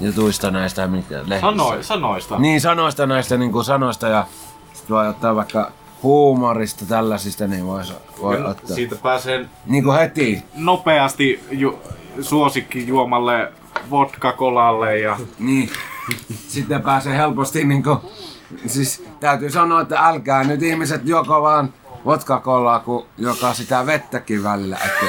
jutuista 0.00 0.50
näistä 0.50 0.86
mikä, 0.86 1.14
lehdissä. 1.14 1.40
Sanoi, 1.40 1.84
sanoista. 1.84 2.38
Niin 2.38 2.60
sanoista 2.60 3.06
näistä 3.06 3.36
niin 3.36 3.52
kuin 3.52 3.64
sanoista 3.64 4.08
ja 4.08 4.26
sit 4.72 4.90
voi 4.90 5.08
ottaa 5.08 5.36
vaikka 5.36 5.70
huumorista 6.02 6.84
tällaisista, 6.86 7.46
niin 7.46 7.66
vois, 7.66 7.94
voi 8.22 8.44
ottaa. 8.44 8.76
Siitä 8.76 8.96
pääsee 8.96 9.46
Niin 9.66 9.84
kuin 9.84 9.98
heti. 9.98 10.42
nopeasti 10.54 11.44
ju- 11.50 11.78
suosikkijuomalle 12.20 13.52
vodka-kolalle 13.90 14.98
ja 14.98 15.16
Niin. 15.38 15.70
Sitten 16.48 16.82
pääsee 16.82 17.16
helposti 17.16 17.64
niin 17.64 17.82
kuin, 17.82 17.98
siis 18.66 19.04
täytyy 19.20 19.50
sanoa, 19.50 19.80
että 19.80 19.98
älkää 20.00 20.44
nyt 20.44 20.62
ihmiset 20.62 21.00
joko 21.04 21.42
vaan 21.42 21.74
vodka 22.04 22.42
kun 22.84 23.06
joka 23.18 23.54
sitä 23.54 23.86
vettäkin 23.86 24.42
välillä. 24.42 24.78
Että, 24.84 25.06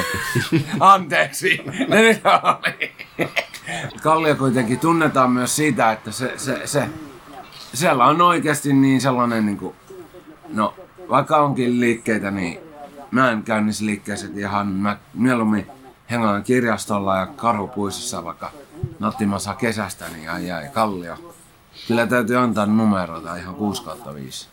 anteeksi. 0.80 1.60
Nyt 1.88 2.20
oli. 2.42 2.92
Kallio 4.02 4.34
kuitenkin 4.34 4.80
tunnetaan 4.80 5.30
myös 5.30 5.56
siitä, 5.56 5.92
että 5.92 6.12
se, 6.12 6.32
se, 6.36 6.62
se, 6.64 6.88
siellä 7.74 8.04
on 8.04 8.20
oikeasti 8.20 8.72
niin 8.72 9.00
sellainen 9.00 9.46
niin 9.46 9.58
kuin, 9.58 9.74
no 10.48 10.74
vaikka 11.08 11.36
onkin 11.36 11.80
liikkeitä, 11.80 12.30
niin 12.30 12.60
mä 13.10 13.30
en 13.30 13.42
käy 13.42 13.60
niissä 13.60 13.86
liikkeissä, 13.86 14.26
ihan 14.36 14.66
mä 14.66 14.96
mieluummin 15.14 15.66
hengaan 16.10 16.42
kirjastolla 16.42 17.16
ja 17.16 17.26
karhupuistossa 17.26 18.24
vaikka 18.24 18.50
nauttimassa 18.98 19.54
kesästä, 19.54 20.08
niin 20.08 20.30
ai 20.30 20.50
ai, 20.50 20.68
Kallio. 20.68 21.34
Kyllä 21.88 22.06
täytyy 22.06 22.36
antaa 22.36 22.66
numeroita 22.66 23.36
ihan 23.36 23.54
6 23.54 23.82
kautta 23.82 24.14
5. 24.14 24.48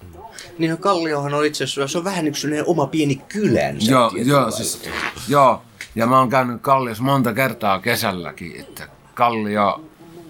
Niin 0.58 0.72
no 0.72 0.78
Kalliohan 0.78 1.34
on 1.34 1.46
itse 1.46 1.64
asiassa, 1.64 1.88
se 1.88 1.98
on 1.98 2.04
vähän 2.04 2.28
yksi 2.28 2.48
oma 2.66 2.88
pieni 2.88 3.16
kylänsä. 3.16 3.92
Joo, 3.92 4.12
joo, 4.16 4.52
siis, 4.52 4.90
joo. 5.28 5.62
Ja 5.96 6.08
mä 6.08 6.20
oon 6.20 6.30
käynyt 6.30 6.62
Kalliossa 6.62 7.04
monta 7.04 7.34
kertaa 7.34 7.80
kesälläkin, 7.80 8.56
että 8.60 8.88
Kallio 9.16 9.82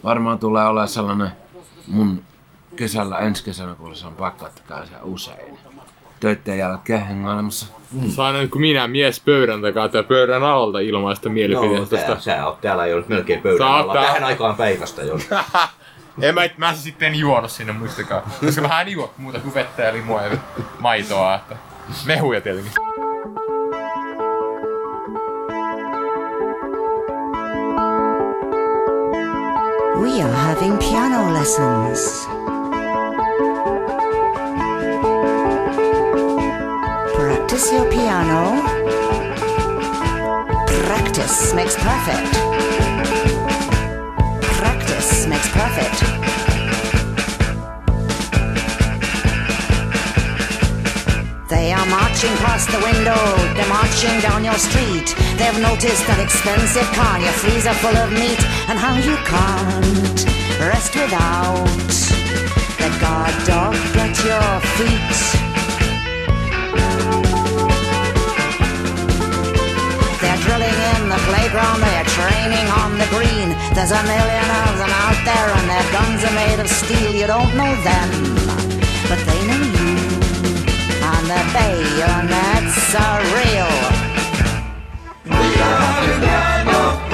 varmaan 0.04 0.40
tulee 0.40 0.66
olemaan 0.66 0.88
sellainen 0.88 1.32
mun 1.88 2.24
kesällä, 2.76 3.18
ensi 3.18 3.44
kesänä, 3.44 3.76
kun 3.76 3.96
se 3.96 4.08
on 4.08 4.16
pakko, 4.16 4.48
että 4.48 4.62
käyn 4.68 4.88
siellä 4.88 5.04
usein. 5.04 5.58
Töitten 6.20 6.58
jälkeen 6.58 7.06
hengailemassa. 7.08 7.66
Saan 8.16 8.34
nyt 8.36 8.52
kun 8.52 8.62
minä 8.62 8.88
mies 8.88 9.20
pöydän 9.20 9.62
takaa 9.62 9.90
tai 9.90 10.04
pöydän 10.04 10.44
alta 10.44 10.80
ilmaista 10.80 11.30
No, 11.30 11.34
mielipiteestä. 11.34 11.98
tää, 12.08 12.20
sä 12.20 12.46
oot 12.48 12.62
täällä 12.62 12.86
jo 12.88 13.04
melkein 13.08 13.42
pöydän 13.42 13.68
alla. 13.68 13.94
tää- 13.94 14.04
Tähän 14.06 14.24
aikaan 14.24 14.56
päivästä 14.56 15.02
jo. 15.02 15.18
en 16.22 16.36
mä, 16.36 16.42
mä 16.58 16.74
sitten 16.74 17.16
juonut 17.16 17.52
sinne 17.52 17.74
muistakaan. 17.74 18.22
Koska 18.46 18.62
mä 18.62 18.82
en 18.82 18.88
juo 18.92 19.14
muuta 19.18 19.40
kuin 19.40 19.54
vettä 19.54 19.84
ja 19.84 19.94
limua 19.94 20.22
ja 20.22 20.38
maitoa. 20.80 21.36
Että 21.36 21.56
mehuja 22.06 22.42
tietenkin. 22.42 22.72
We 30.02 30.22
are 30.22 30.32
having 30.32 30.78
piano 30.78 31.32
lessons. 31.32 32.26
Practice 37.16 37.72
your 37.72 37.90
piano. 37.90 38.62
Practice 40.86 41.54
makes 41.54 41.76
perfect. 41.76 42.34
Practice 44.60 45.28
makes 45.28 45.50
perfect. 45.50 46.35
They 51.66 51.74
are 51.74 51.90
marching 51.90 52.30
past 52.46 52.70
the 52.70 52.78
window, 52.78 53.18
they're 53.58 53.74
marching 53.74 54.22
down 54.22 54.46
your 54.46 54.54
street. 54.54 55.18
They've 55.34 55.58
noticed 55.66 56.06
that 56.06 56.22
expensive 56.22 56.86
car, 56.94 57.18
your 57.18 57.34
freezer 57.42 57.74
full 57.82 57.98
of 57.98 58.14
meat, 58.14 58.38
and 58.70 58.78
how 58.78 58.94
you 59.02 59.18
can't 59.26 60.22
rest 60.62 60.94
without 60.94 61.66
the 62.78 62.90
guard 63.02 63.34
dog 63.50 63.74
at 63.98 64.14
your 64.22 64.52
feet. 64.78 65.18
They're 70.22 70.42
drilling 70.46 70.80
in 70.94 71.10
the 71.10 71.22
playground, 71.34 71.82
they're 71.82 72.10
training 72.14 72.68
on 72.78 73.02
the 73.02 73.10
green. 73.10 73.58
There's 73.74 73.90
a 73.90 74.04
million 74.06 74.48
of 74.70 74.74
them 74.78 74.94
out 75.02 75.18
there, 75.26 75.50
and 75.50 75.66
their 75.66 75.88
guns 75.90 76.22
are 76.30 76.36
made 76.46 76.62
of 76.62 76.70
steel. 76.70 77.10
You 77.10 77.26
don't 77.26 77.50
know 77.58 77.74
them, 77.82 78.10
but 79.10 79.18
they 79.26 79.42
know 79.50 79.65
the 81.28 81.44
bay, 81.54 81.82
and 82.04 82.30
that's 82.30 82.76
surreal. 82.94 83.74
We 85.26 85.62
are 85.62 86.08
the 86.22 87.05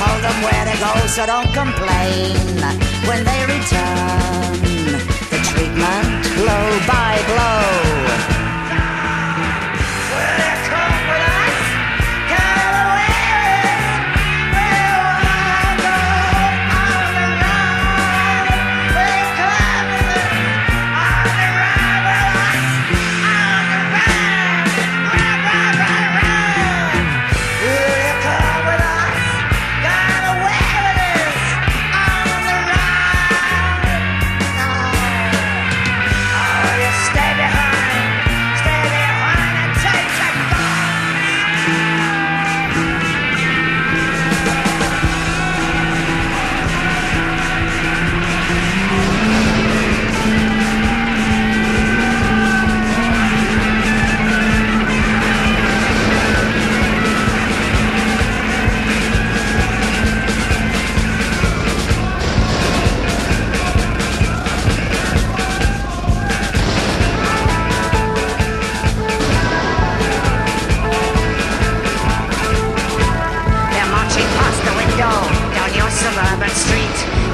told 0.00 0.22
them 0.24 0.38
where 0.42 0.64
to 0.64 0.76
go, 0.80 0.92
so 1.06 1.26
don't 1.26 1.52
complain 1.52 2.32
when 3.08 3.20
they 3.28 3.40
return. 3.54 4.52
The 5.32 5.38
treatment 5.50 6.24
blow 6.38 6.66
by 6.88 7.12
blow. 7.30 8.09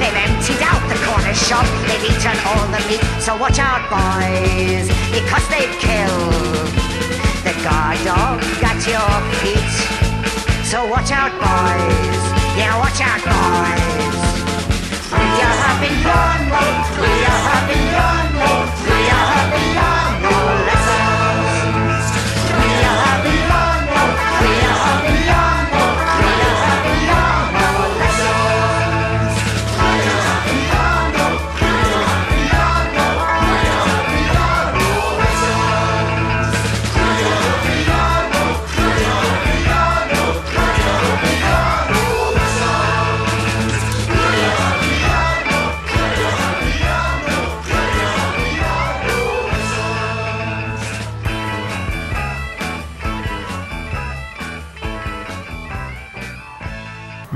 They've 0.00 0.14
emptied 0.14 0.62
out 0.62 0.82
the 0.88 0.98
corner 1.06 1.34
shop, 1.34 1.66
they've 1.88 2.04
eaten 2.04 2.36
all 2.46 2.66
the 2.68 2.82
meat. 2.88 3.04
So 3.20 3.36
watch 3.36 3.58
out, 3.58 3.82
boys, 3.88 4.86
because 5.10 5.46
they've 5.48 5.76
killed 5.80 6.68
the 7.46 7.54
guard 7.64 7.98
dog 8.04 8.42
at 8.62 8.80
your 8.84 9.12
feet. 9.40 9.76
So 10.64 10.84
watch 10.86 11.10
out, 11.10 11.32
boys, 11.38 12.22
yeah, 12.58 12.76
watch 12.78 13.00
out, 13.00 13.22
boys. 13.24 14.16
We 15.12 15.22
are 15.46 15.56
happy 15.64 15.92
young, 16.04 16.42
we 17.00 17.12
are 17.32 17.42
happy 17.50 17.78
young, 17.94 18.30
we 18.84 18.98
are 19.08 19.26
happy 19.32 19.75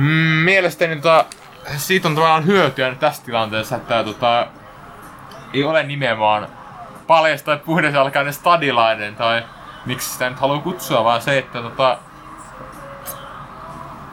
Mm, 0.00 0.44
mielestäni 0.44 0.96
tota, 0.96 1.24
siitä 1.76 2.08
on 2.08 2.14
tavallaan 2.14 2.46
hyötyä 2.46 2.90
nyt 2.90 2.98
tässä 2.98 3.24
tilanteessa, 3.24 3.76
että 3.76 4.04
tota, 4.04 4.46
ei 5.54 5.64
ole 5.64 5.82
nimenomaan 5.82 6.48
paljas 7.06 7.42
tai 7.42 7.58
puhdasalkainen 7.58 8.32
stadilainen 8.32 9.16
tai 9.16 9.44
miksi 9.86 10.10
sitä 10.10 10.30
nyt 10.30 10.40
haluaa 10.40 10.60
kutsua, 10.60 11.04
vaan 11.04 11.22
se, 11.22 11.38
että 11.38 11.62
tota, 11.62 11.98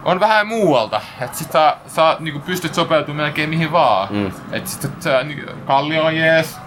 on 0.06 0.20
vähän 0.20 0.48
muualta. 0.48 1.02
Että 1.22 1.38
sit 1.38 1.52
sä, 1.52 1.78
sä 1.88 2.18
niinku 2.20 2.40
pystyt 2.40 2.74
sopeutumaan 2.74 3.26
melkein 3.26 3.50
mihin 3.50 3.72
vaan. 3.72 4.08
Mm. 4.12 4.32
Että 4.52 4.70
sit 4.70 5.02
sä, 5.02 5.24
niinku, 5.24 5.52
Kallio 5.66 6.04
on 6.04 6.16
jees. 6.16 6.58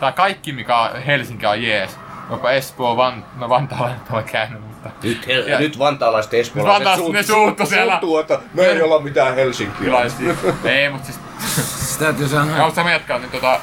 Tai 0.00 0.12
kaikki 0.12 0.52
mikä 0.52 0.78
on 0.78 1.02
Helsinki 1.02 1.46
on 1.46 1.62
jees. 1.62 1.98
Jopa 2.30 2.50
Espoo, 2.50 2.96
Van, 2.96 3.24
no 3.38 3.48
Vantaalla 3.48 3.90
ole 4.10 4.22
käynyt. 4.22 4.71
Nyt, 5.02 5.26
hel- 5.26 5.48
Ja- 5.48 5.58
nyt 5.58 5.78
vantaalaiset 5.78 6.34
espoolaiset 6.34 6.74
Vantaalaiset, 6.86 7.12
ne 7.12 7.22
suuttu 7.22 7.66
siellä. 7.66 7.92
suuttuu, 7.92 8.18
että 8.18 8.38
me 8.54 8.62
ei 8.62 8.82
olla 8.82 9.00
mitään 9.00 9.34
Helsinkiä. 9.34 9.92
Ei, 10.64 10.90
mutta 10.90 11.06
siis 11.06 11.18
Siis 11.56 11.96
täytyy 11.98 12.28
sanoa, 12.28 12.56
Ja 12.56 12.70
sä 12.74 12.90
jatkaa, 12.90 13.18
niin 13.18 13.30
tota... 13.30 13.60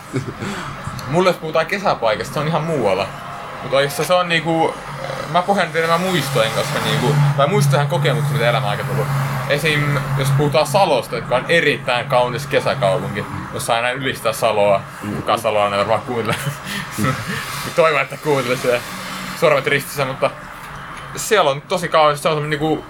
Mulle 1.07 1.29
jos 1.29 1.37
puhutaan 1.37 1.65
kesäpaikasta, 1.65 2.33
se 2.33 2.39
on 2.39 2.47
ihan 2.47 2.63
muualla. 2.63 3.07
Mutta 3.61 3.77
oikeastaan 3.77 4.07
se 4.07 4.13
on 4.13 4.29
niinku... 4.29 4.75
Mä 5.31 5.41
pohjan 5.41 5.67
nyt 5.67 5.75
enemmän 5.75 6.01
muistojen 6.01 6.51
kanssa 6.51 6.79
niinku... 6.85 7.15
Tai 7.37 7.47
muistojen 7.47 7.87
kokemuksia, 7.87 8.33
mitä 8.33 8.49
elämä 8.49 8.67
aikana 8.69 8.89
tullut. 8.89 9.07
Esim. 9.49 9.97
jos 10.17 10.27
puhutaan 10.37 10.67
Salosta, 10.67 11.15
joka 11.15 11.35
on 11.35 11.45
erittäin 11.49 12.05
kaunis 12.05 12.47
kesäkaupunki, 12.47 13.25
jossa 13.53 13.73
aina 13.75 13.91
ylistää 13.91 14.33
Saloa. 14.33 14.81
Kukaan 15.15 15.39
Saloa 15.39 15.65
ei 15.65 15.77
varmaan 15.77 16.01
kuuntele. 16.01 16.35
Toivon, 17.75 18.01
että 18.01 18.17
kuuntelee 18.17 18.57
se 18.57 18.81
sormet 19.39 19.67
ristissä, 19.67 20.05
mutta... 20.05 20.31
Siellä 21.15 21.51
on 21.51 21.61
tosi 21.61 21.87
kaunis, 21.87 22.23
se 22.23 22.29
on 22.29 22.35
semmonen 22.35 22.49
niinku 22.49 22.85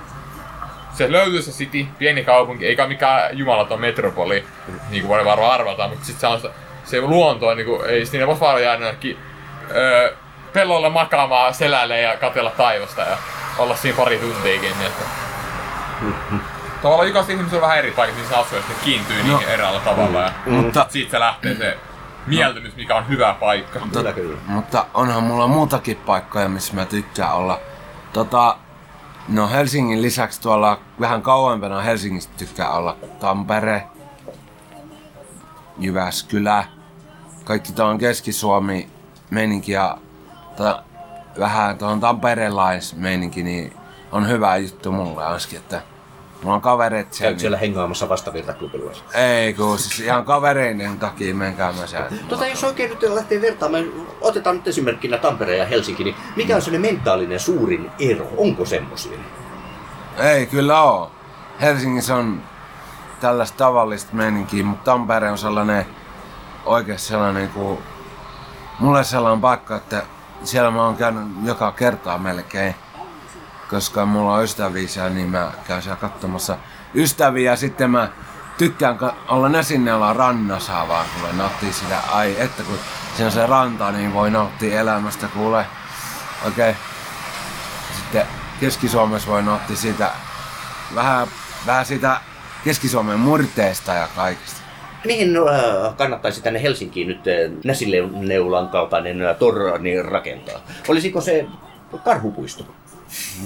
se 1.00 1.12
löytyy 1.12 1.42
se 1.42 1.52
city, 1.52 1.88
pieni 1.98 2.24
kaupunki, 2.24 2.66
eikä 2.66 2.88
mikään 2.88 3.38
jumalaton 3.38 3.82
metropoli, 3.82 4.46
niin 4.90 5.02
kuin 5.04 5.10
voi 5.10 5.26
varmaan 5.26 5.52
arvata, 5.52 5.88
mutta 5.88 6.06
sitten 6.06 6.22
se 6.22 6.28
on 6.28 6.42
se, 6.42 6.50
se 6.84 7.02
luonto 7.02 7.48
on 7.48 7.58
niinku, 7.58 7.82
ei 7.82 8.06
siinä 8.06 8.28
voi 8.28 8.40
vaan 8.40 8.64
jäädä 8.64 8.86
jonnekin, 8.86 9.18
öö, 9.72 10.16
pellolle 10.54 10.90
makaamaan 10.90 11.54
selälle 11.54 12.02
ja 12.02 12.18
katella 12.18 12.50
taivasta 12.50 13.02
ja 13.02 13.18
olla 13.58 13.76
siinä 13.76 13.98
pari 13.98 14.18
tuntiakin. 14.18 14.72
Niin 14.80 14.88
että... 14.88 15.06
Tavallaan 16.82 17.08
jokaisella 17.08 17.40
ihmisellä 17.40 17.58
on 17.58 17.62
vähän 17.62 17.78
eri 17.78 17.92
paikat, 17.92 18.18
missä 18.18 18.38
asuu, 18.38 18.58
ja 18.58 18.64
kiintyy 18.84 19.24
niihin 19.24 19.48
eräällä 19.48 19.80
tavalla. 19.80 20.22
Ja 20.22 20.32
mutta, 20.46 20.86
siitä 20.90 21.12
se 21.12 21.20
lähtee 21.20 21.56
se 21.56 21.78
mieltymys, 22.28 22.76
mikä 22.76 22.96
on 22.96 23.08
hyvä 23.08 23.36
paikka. 23.40 23.80
Kyllä, 23.94 24.14
kyllä. 24.14 24.38
mutta 24.48 24.86
onhan 24.94 25.24
mulla 25.24 25.48
muutakin 25.48 25.98
paikkoja, 25.98 26.50
missä 26.50 26.74
mä 26.74 26.86
tykkään 26.86 27.34
olla. 27.34 27.60
Tota, 28.14 28.58
no 29.28 29.50
Helsingin 29.50 30.02
lisäksi 30.02 30.42
tuolla 30.42 30.80
vähän 31.00 31.22
kauempana 31.22 31.82
Helsingistä 31.82 32.34
tykkää 32.38 32.70
olla 32.70 32.98
Tampere, 33.20 33.88
Jyväskylä, 35.78 36.64
kaikki 37.44 37.74
tuon 37.74 37.98
Keski-Suomi 37.98 38.90
meininki 39.30 39.72
ja 39.72 39.98
ta, 40.58 40.84
vähän 41.40 41.78
tuon 41.78 42.00
tamperelaismeininki, 42.00 43.44
niin 43.44 43.74
on 44.12 44.28
hyvä 44.28 44.58
juttu 44.58 44.92
mulle 44.92 45.26
ainakin, 45.26 45.60
että 45.60 45.82
mulla 46.44 46.56
on 46.56 46.62
kavereet 46.62 47.14
siellä. 47.14 47.32
Käyt 47.32 47.40
siellä 47.40 47.58
hengaamassa 47.58 48.10
vastavirtaklubilla. 48.10 48.92
Ei 49.14 49.54
kun 49.54 49.80
siis 49.80 50.00
ihan 50.00 50.26
kavereiden 50.26 51.00
takia 51.00 51.36
menkää 51.36 51.72
mä 51.72 51.88
siellä. 51.88 52.10
Tota, 52.30 52.48
jos 52.48 52.64
oikein 52.64 52.90
nyt 52.90 53.04
lähtee 53.04 53.42
vertaamaan, 53.42 53.86
otetaan 54.22 54.56
nyt 54.56 54.68
esimerkkinä 54.68 55.18
Tampere 55.18 55.58
ja 55.58 55.66
Helsinki, 55.66 56.04
niin 56.04 56.16
mikä 56.36 56.56
on 56.56 56.62
sellainen 56.62 56.94
mentaalinen 56.94 57.40
suurin 57.40 57.92
ero? 58.00 58.28
Onko 58.38 58.66
semmosia? 58.66 59.18
Ei 60.18 60.46
kyllä 60.46 60.82
oo. 60.82 61.12
Helsingissä 61.62 62.16
on 62.16 62.44
tällaista 63.20 63.58
tavallista 63.58 64.16
meininkiä, 64.16 64.64
mutta 64.64 64.92
Tampere 64.92 65.32
on 65.32 65.38
sellainen 65.38 65.86
oikeasti 66.66 67.08
sellainen 67.08 67.50
kuin... 67.50 67.80
Mulle 68.80 69.04
sellainen 69.04 69.42
paikka, 69.42 69.76
että 69.76 70.04
siellä 70.44 70.72
mä 70.72 70.86
oon 70.86 70.96
käynyt 70.96 71.24
joka 71.44 71.72
kertaa 71.72 72.18
melkein. 72.18 72.76
Koska 73.70 74.06
mulla 74.06 74.34
on 74.34 74.44
ystäviä 74.44 75.10
niin 75.10 75.30
mä 75.30 75.52
käyn 75.68 75.82
siellä 75.82 75.98
katsomassa 75.98 76.58
ystäviä 76.96 77.52
ja 77.52 77.58
sitten 77.58 77.92
mä 77.92 78.10
tykkään 78.58 78.98
olla 79.28 79.50
Näsinneellä 79.50 80.14
rannassa 80.14 80.88
vaan, 80.88 81.06
kuule 81.16 81.34
nauttii 81.34 81.74
sitä. 81.74 82.00
Ai, 82.12 82.36
että 82.40 82.64
kun 82.64 82.80
siinä 83.16 83.26
on 83.26 83.32
se 83.32 83.46
ranta, 83.46 83.92
niin 83.92 84.14
voi 84.14 84.32
nauttia 84.32 84.80
elämästä, 84.80 85.28
kuule. 85.28 85.66
Okei. 86.48 86.70
Okay. 86.70 86.82
Sitten 87.98 88.26
Keski-Suomessa 88.60 89.32
voi 89.32 89.44
nauttia 89.44 89.76
siitä 89.76 90.12
vähän, 90.96 91.28
vähän 91.66 91.86
siitä 91.86 92.22
Keski-Suomen 92.64 93.20
murteesta 93.20 93.94
ja 93.94 94.08
kaikesta. 94.16 94.62
Mihin 95.06 95.38
äh, 95.38 95.96
kannattaisi 95.98 96.42
tänne 96.42 96.62
Helsinkiin 96.62 97.08
nyt 97.08 97.28
äh, 97.28 97.64
Näsileulan 97.64 98.70
kaltainen 98.70 99.22
äh, 99.22 99.36
torni 99.36 100.02
rakentaa? 100.02 100.62
Olisiko 100.88 101.22
se 101.22 101.46
karhupuisto? 102.04 102.66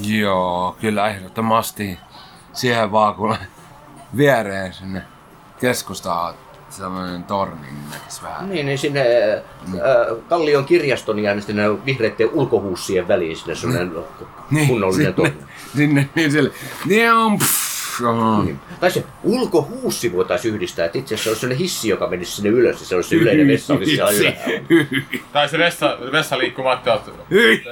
Joo, 0.02 0.76
kyllä 0.80 1.08
ehdottomasti. 1.08 1.98
Siihen 2.52 2.92
vaan 2.92 3.14
kun 3.14 3.36
viereen 4.16 4.72
sinne 4.72 5.02
keskustaan 5.60 6.34
sellainen 6.70 7.24
torni, 7.24 7.62
niin 7.62 7.90
näkis 7.90 8.22
vähän. 8.22 8.50
Niin, 8.50 8.66
niin 8.66 8.78
sinne 8.78 9.02
äh, 9.32 10.16
Kallion 10.28 10.64
kirjaston 10.64 11.18
ja 11.18 11.40
sitten 11.40 11.84
vihreiden 11.86 12.30
ulkohuussien 12.32 13.08
väliin 13.08 13.36
sinne 13.36 13.54
sellainen 13.54 13.92
kunnollinen 14.68 15.06
sinne, 15.06 15.12
torni. 15.12 15.46
sinne, 15.76 16.08
niin 16.14 16.32
sille. 16.32 16.50
Niin 16.86 17.12
on, 17.12 17.38
pff, 17.38 17.63
oho. 18.02 18.42
Niin. 18.42 18.60
Tai 18.80 18.90
se 18.90 19.04
ulkohuussi 19.22 20.12
voitaisiin 20.12 20.54
yhdistää, 20.54 20.86
että 20.86 20.98
itse 20.98 21.14
asiassa 21.14 21.24
se 21.24 21.30
olisi 21.30 21.40
sellainen 21.40 21.58
hissi, 21.58 21.88
joka 21.88 22.06
menisi 22.06 22.32
sinne 22.32 22.50
ylös 22.50 22.80
ja 22.80 22.86
se 22.86 22.94
olisi 22.96 23.08
se 23.08 23.14
yleinen 23.16 23.48
vessa 23.48 23.74
olisi 23.74 23.90
siellä 23.94 24.10
ylhäällä. 24.12 24.60
Tai 25.32 25.48
se 25.48 25.58
vessa, 25.58 25.98
vessaliikkumatta, 26.12 26.94
että 26.94 27.10
Hyi. 27.30 27.64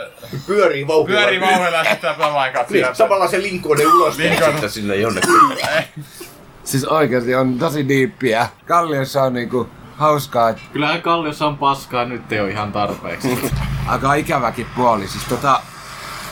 Pyörii 0.46 0.86
vauhdilla. 0.86 1.20
pyörii 1.20 1.40
vauhdilla 1.40 1.76
ja 1.78 1.84
sitten 1.90 2.14
pelaa. 2.14 2.46
Niin, 2.70 2.86
samalla 2.92 3.28
se 3.28 3.42
linkoinen 3.42 3.86
ulos 3.94 4.18
ja 4.18 4.24
Linkoinen. 4.24 4.52
sitten 4.52 4.70
sinne 4.70 4.96
jonnekin. 4.96 5.30
Siis 6.64 6.84
oikeesti 6.84 7.34
on 7.34 7.58
tosi 7.58 7.88
diippiä. 7.88 8.48
Kalliossa 8.66 9.22
on 9.22 9.32
niinku 9.32 9.68
hauskaa, 9.96 10.48
että 10.48 10.62
Kyllähän 10.72 11.02
Kalliossa 11.02 11.46
on 11.46 11.58
paskaa, 11.58 12.04
nyt 12.04 12.32
ei 12.32 12.40
ole 12.40 12.50
ihan 12.50 12.72
tarpeeksi. 12.72 13.38
aika 13.86 14.14
ikäväkin 14.14 14.66
puoli. 14.76 15.08
Siis 15.08 15.24
tota, 15.24 15.60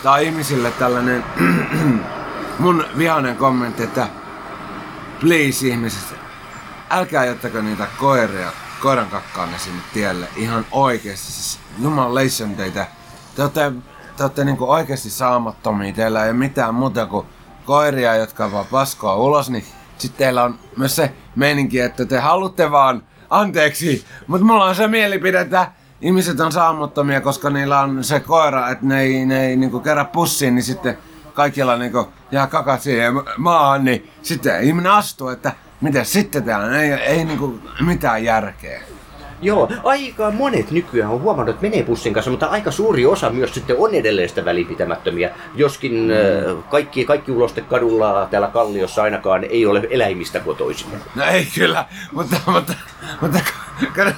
tää 0.03 0.12
on 0.12 0.20
ihmisille 0.20 0.70
tällainen 0.70 1.24
mun 2.61 2.85
vihainen 2.99 3.37
kommentti, 3.37 3.83
että 3.83 4.09
please 5.20 5.68
ihmiset, 5.68 6.14
älkää 6.90 7.25
jättäkö 7.25 7.62
niitä 7.62 7.87
koiria, 7.99 8.53
koiran 8.83 9.07
kakkaanne 9.07 9.59
sinne 9.59 9.83
tielle. 9.92 10.27
Ihan 10.37 10.66
oikeesti, 10.73 11.33
siis 11.33 11.59
jumalation 11.83 12.55
teitä. 12.55 12.87
Te 13.37 13.42
ootte, 13.42 13.73
te 14.16 14.23
ootte 14.23 14.44
niinku 14.44 14.70
oikeesti 14.70 15.11
saamattomia, 15.11 15.92
teillä 15.92 16.25
ei 16.25 16.31
ole 16.31 16.38
mitään 16.38 16.75
muuta 16.75 17.07
kuin 17.07 17.27
koiria, 17.64 18.16
jotka 18.16 18.53
vaan 18.53 18.66
paskoa 18.66 19.16
ulos, 19.16 19.51
niin 19.51 19.64
sitten 19.99 20.18
teillä 20.18 20.44
on 20.44 20.59
myös 20.77 20.96
se 20.96 21.12
meininki, 21.37 21.81
että 21.81 22.07
te 22.07 22.18
haluatte 22.18 22.70
vaan 22.70 23.03
anteeksi, 23.31 24.05
mutta 24.27 24.46
mulla 24.46 24.64
on 24.64 24.75
se 24.75 24.88
mielipide, 24.88 25.40
että 25.40 25.73
ihmiset 26.01 26.40
on 26.40 26.53
saamattomia, 26.53 27.20
koska 27.20 27.51
niillä 27.51 27.81
on 27.81 28.05
se 28.05 28.20
koira, 28.20 28.70
että 28.70 28.87
ne 28.87 29.01
ei, 29.01 29.27
ne 29.27 29.46
ei 29.46 29.57
niinku 29.57 29.81
kerran 29.81 30.07
pussiin, 30.07 30.55
niin 30.55 30.62
sitten 30.64 30.99
kaikilla 31.35 31.77
niinku 31.77 32.09
jää 32.33 32.47
kakat 32.47 32.81
siihen 32.81 33.14
ma- 33.14 33.25
maahan, 33.37 33.85
niin 33.85 34.11
sitten 34.23 34.62
ihminen 34.62 34.93
astuu, 34.93 35.29
että 35.29 35.53
miten 35.81 36.07
sitten 36.07 36.45
täällä, 36.45 36.81
ei, 36.81 36.93
ei 36.93 37.25
niinku 37.25 37.59
mitään 37.81 38.25
järkeä. 38.25 38.83
Joo, 39.43 39.69
aika 39.85 40.31
monet 40.31 40.71
nykyään 40.71 41.11
on 41.11 41.21
huomannut, 41.21 41.55
että 41.55 41.66
menee 41.66 41.83
bussin 41.83 42.12
kanssa, 42.14 42.31
mutta 42.31 42.47
aika 42.47 42.71
suuri 42.71 43.07
osa 43.07 43.31
myös 43.31 43.55
sitten 43.55 43.77
on 43.79 43.95
edelleen 43.95 44.29
sitä 44.29 44.45
välinpitämättömiä. 44.45 45.31
Joskin 45.55 45.93
mm. 45.93 46.62
kaikki, 46.62 47.05
kaikki 47.05 47.33
ulostekadulla 47.33 48.29
täällä 48.31 48.49
Kalliossa 48.49 49.03
ainakaan 49.03 49.45
ei 49.45 49.66
ole 49.66 49.87
eläimistä 49.90 50.40
kotoisin. 50.40 50.88
No 51.14 51.25
ei 51.25 51.47
kyllä, 51.55 51.85
mutta, 52.12 52.37
mutta, 52.47 52.75
mutta 53.21 53.38
kyllä. 53.93 54.14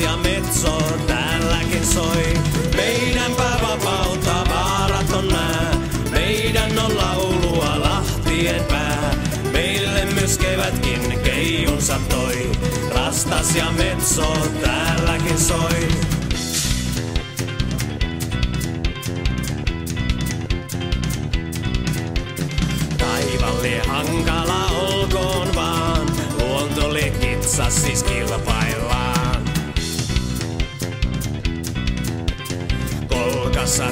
Ja 0.00 0.16
metso 0.16 0.78
täälläkin 1.06 1.86
soi. 1.86 2.34
Meidänpä 2.76 3.50
vapautta 3.62 4.44
vaaraton 4.50 5.28
nää, 5.28 5.74
meidän 6.10 6.78
on 6.78 6.96
laulua 6.96 7.80
lahtien 7.80 8.64
pää. 8.64 9.14
Meille 9.52 10.04
myös 10.04 10.38
kevätkin 10.38 11.20
keijunsa 11.24 12.00
toi, 12.08 12.52
rastas 12.94 13.56
ja 13.56 13.72
metso 13.72 14.36
täälläkin 14.62 14.91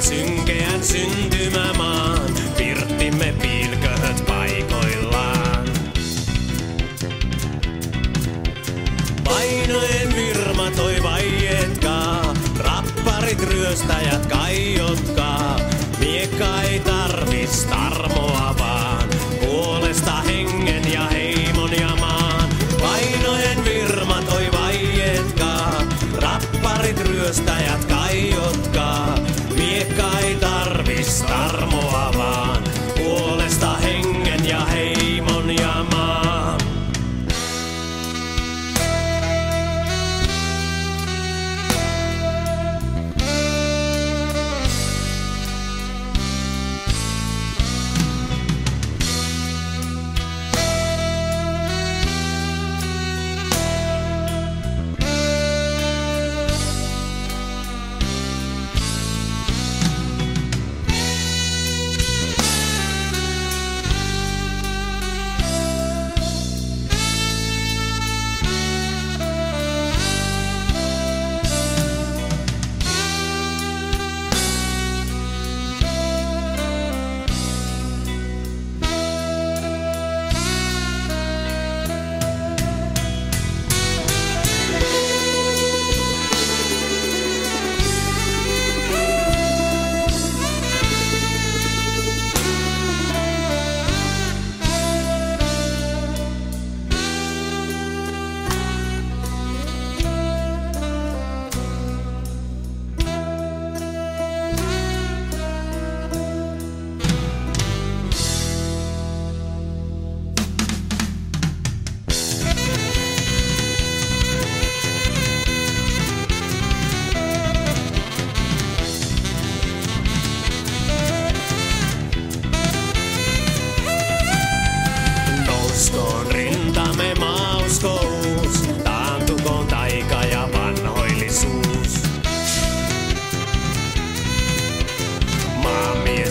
synkeän 0.01 0.83
syntymämaan, 0.83 2.33
pirttimme 2.57 3.33
piilköhöt 3.41 4.25
paikoillaan. 4.27 5.65
Painojen 9.23 10.15
virma 10.15 10.71
toi 10.75 11.03
vaietkaa, 11.03 12.33
rapparit 12.57 13.43
ryöstäjät 13.43 14.25
kaiotkaa. 14.25 15.59
Miekka 15.99 16.61
ei 16.61 16.79
tarvis 16.79 17.65
tarmoa 17.65 18.55
vaan, 18.59 19.09
puolesta 19.41 20.21
hengen 20.21 20.93
ja 20.93 21.05
heimon 21.05 21.71
ja 21.79 21.95
maan. 21.99 22.49
Painojen 22.81 23.65
virma 23.65 24.21
toi 24.21 24.51
vaietkaa, 24.51 25.83
rapparit 26.21 26.99
ryöstäjät 27.07 27.90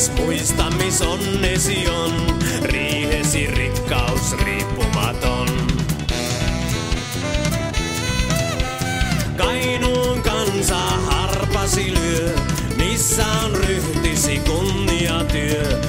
Maamies 0.01 0.27
muista, 0.27 0.71
mis 0.71 1.03
onnesi 1.03 1.89
on, 1.89 2.13
riihesi 2.63 3.47
rikkaus 3.47 4.33
riippumaton. 4.33 5.49
Kainuun 9.37 10.23
kansa 10.23 10.79
harpasi 10.79 11.95
lyö, 11.95 12.35
missä 12.77 13.27
on 13.45 13.55
ryhtisi 13.55 14.39
kunniatyö. 14.39 15.81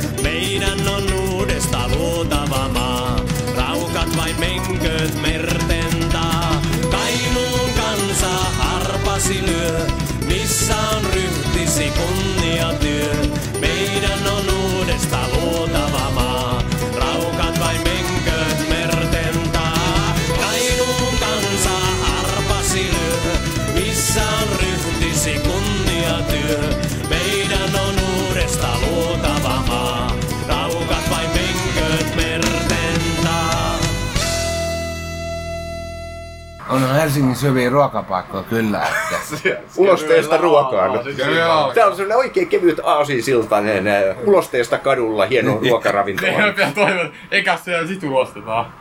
Helsingin 37.02 37.36
hyviä 37.42 37.70
ruokapaikkoja 37.70 38.44
kyllä, 38.44 38.82
että 38.82 39.58
Ulosteesta 39.78 40.38
ruokaan. 40.38 40.92
Joo. 41.36 41.72
Tää 41.74 41.86
on 41.86 41.96
sellainen 41.96 42.18
oikein 42.18 42.48
kevyt 42.48 42.80
aasinsiltainen 42.84 43.88
äh, 43.88 44.18
ulosteesta 44.26 44.78
kadulla 44.78 45.26
hieno 45.26 45.60
ruokaravintola. 45.70 46.32
Pitää 46.52 46.72
toivoa, 46.76 47.02
että 47.02 47.18
eikä 47.32 47.58
siellä 47.64 47.88
sit 47.88 48.04
ulostetaan. 48.04 48.74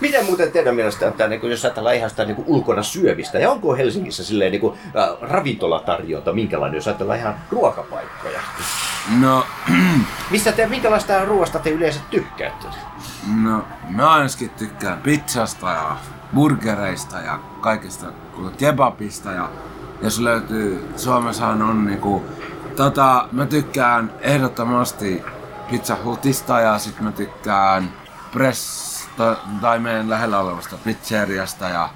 Miten 0.00 0.24
muuten 0.24 0.52
teidän 0.52 0.74
mielestä, 0.74 1.08
että 1.08 1.28
niin 1.28 1.40
kuin, 1.40 1.50
jos 1.50 1.64
ajatellaan 1.64 1.94
ihan 1.94 2.10
sitä 2.10 2.24
niin 2.24 2.36
kuin 2.36 2.48
ulkona 2.48 2.82
syömistä, 2.82 3.38
ja 3.38 3.50
onko 3.50 3.76
Helsingissä 3.76 4.24
silleen 4.24 4.52
niin 4.52 4.60
kuin, 4.60 4.78
äh, 4.96 5.30
ravintolatarjonta, 5.30 6.32
minkälainen, 6.32 6.76
jos 6.76 6.88
ajatellaan 6.88 7.18
ihan 7.18 7.34
ruokapaikkoja? 7.50 8.40
No, 9.20 9.46
Mistä 10.30 10.52
te, 10.52 10.66
minkälaista 10.66 11.24
ruoasta 11.24 11.58
te 11.58 11.70
yleensä 11.70 12.00
tykkäätte? 12.10 12.66
no, 13.42 13.64
mä 13.88 14.10
ainakin 14.10 14.50
tykkään 14.50 14.98
pizzasta 14.98 15.70
ja 15.70 15.96
burgereista 16.34 17.20
ja 17.20 17.38
kaikista 17.60 18.06
kebabista 18.58 19.32
ja 19.32 19.48
jos 20.02 20.18
löytyy, 20.18 20.92
Suomessahan 20.96 21.62
on 21.62 21.86
niinku, 21.86 22.24
tota, 22.76 23.28
mä 23.32 23.46
tykkään 23.46 24.12
ehdottomasti 24.20 25.22
pizza 25.70 25.96
hutista 26.04 26.60
ja 26.60 26.78
sit 26.78 27.00
mä 27.00 27.12
tykkään 27.12 27.92
press, 28.32 29.08
tai, 29.60 29.78
meidän 29.78 30.10
lähellä 30.10 30.38
olevasta 30.38 30.76
pizzeriasta 30.84 31.68
ja 31.68 31.88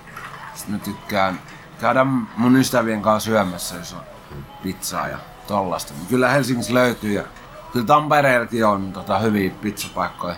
sit 0.54 0.68
mä 0.68 0.78
tykkään 0.78 1.40
käydä 1.80 2.04
mun 2.36 2.56
ystävien 2.56 3.02
kanssa 3.02 3.30
syömässä, 3.30 3.76
jos 3.76 3.92
on 3.92 4.00
pizzaa 4.62 5.08
ja 5.08 5.18
tollasta. 5.46 5.92
Kyllä 6.08 6.28
Helsingissä 6.28 6.74
löytyy 6.74 7.12
ja 7.12 7.22
kyllä 7.72 7.86
Tampereellakin 7.86 8.66
on 8.66 8.92
tota, 8.92 9.18
hyviä 9.18 9.50
pizzapaikkoja. 9.50 10.36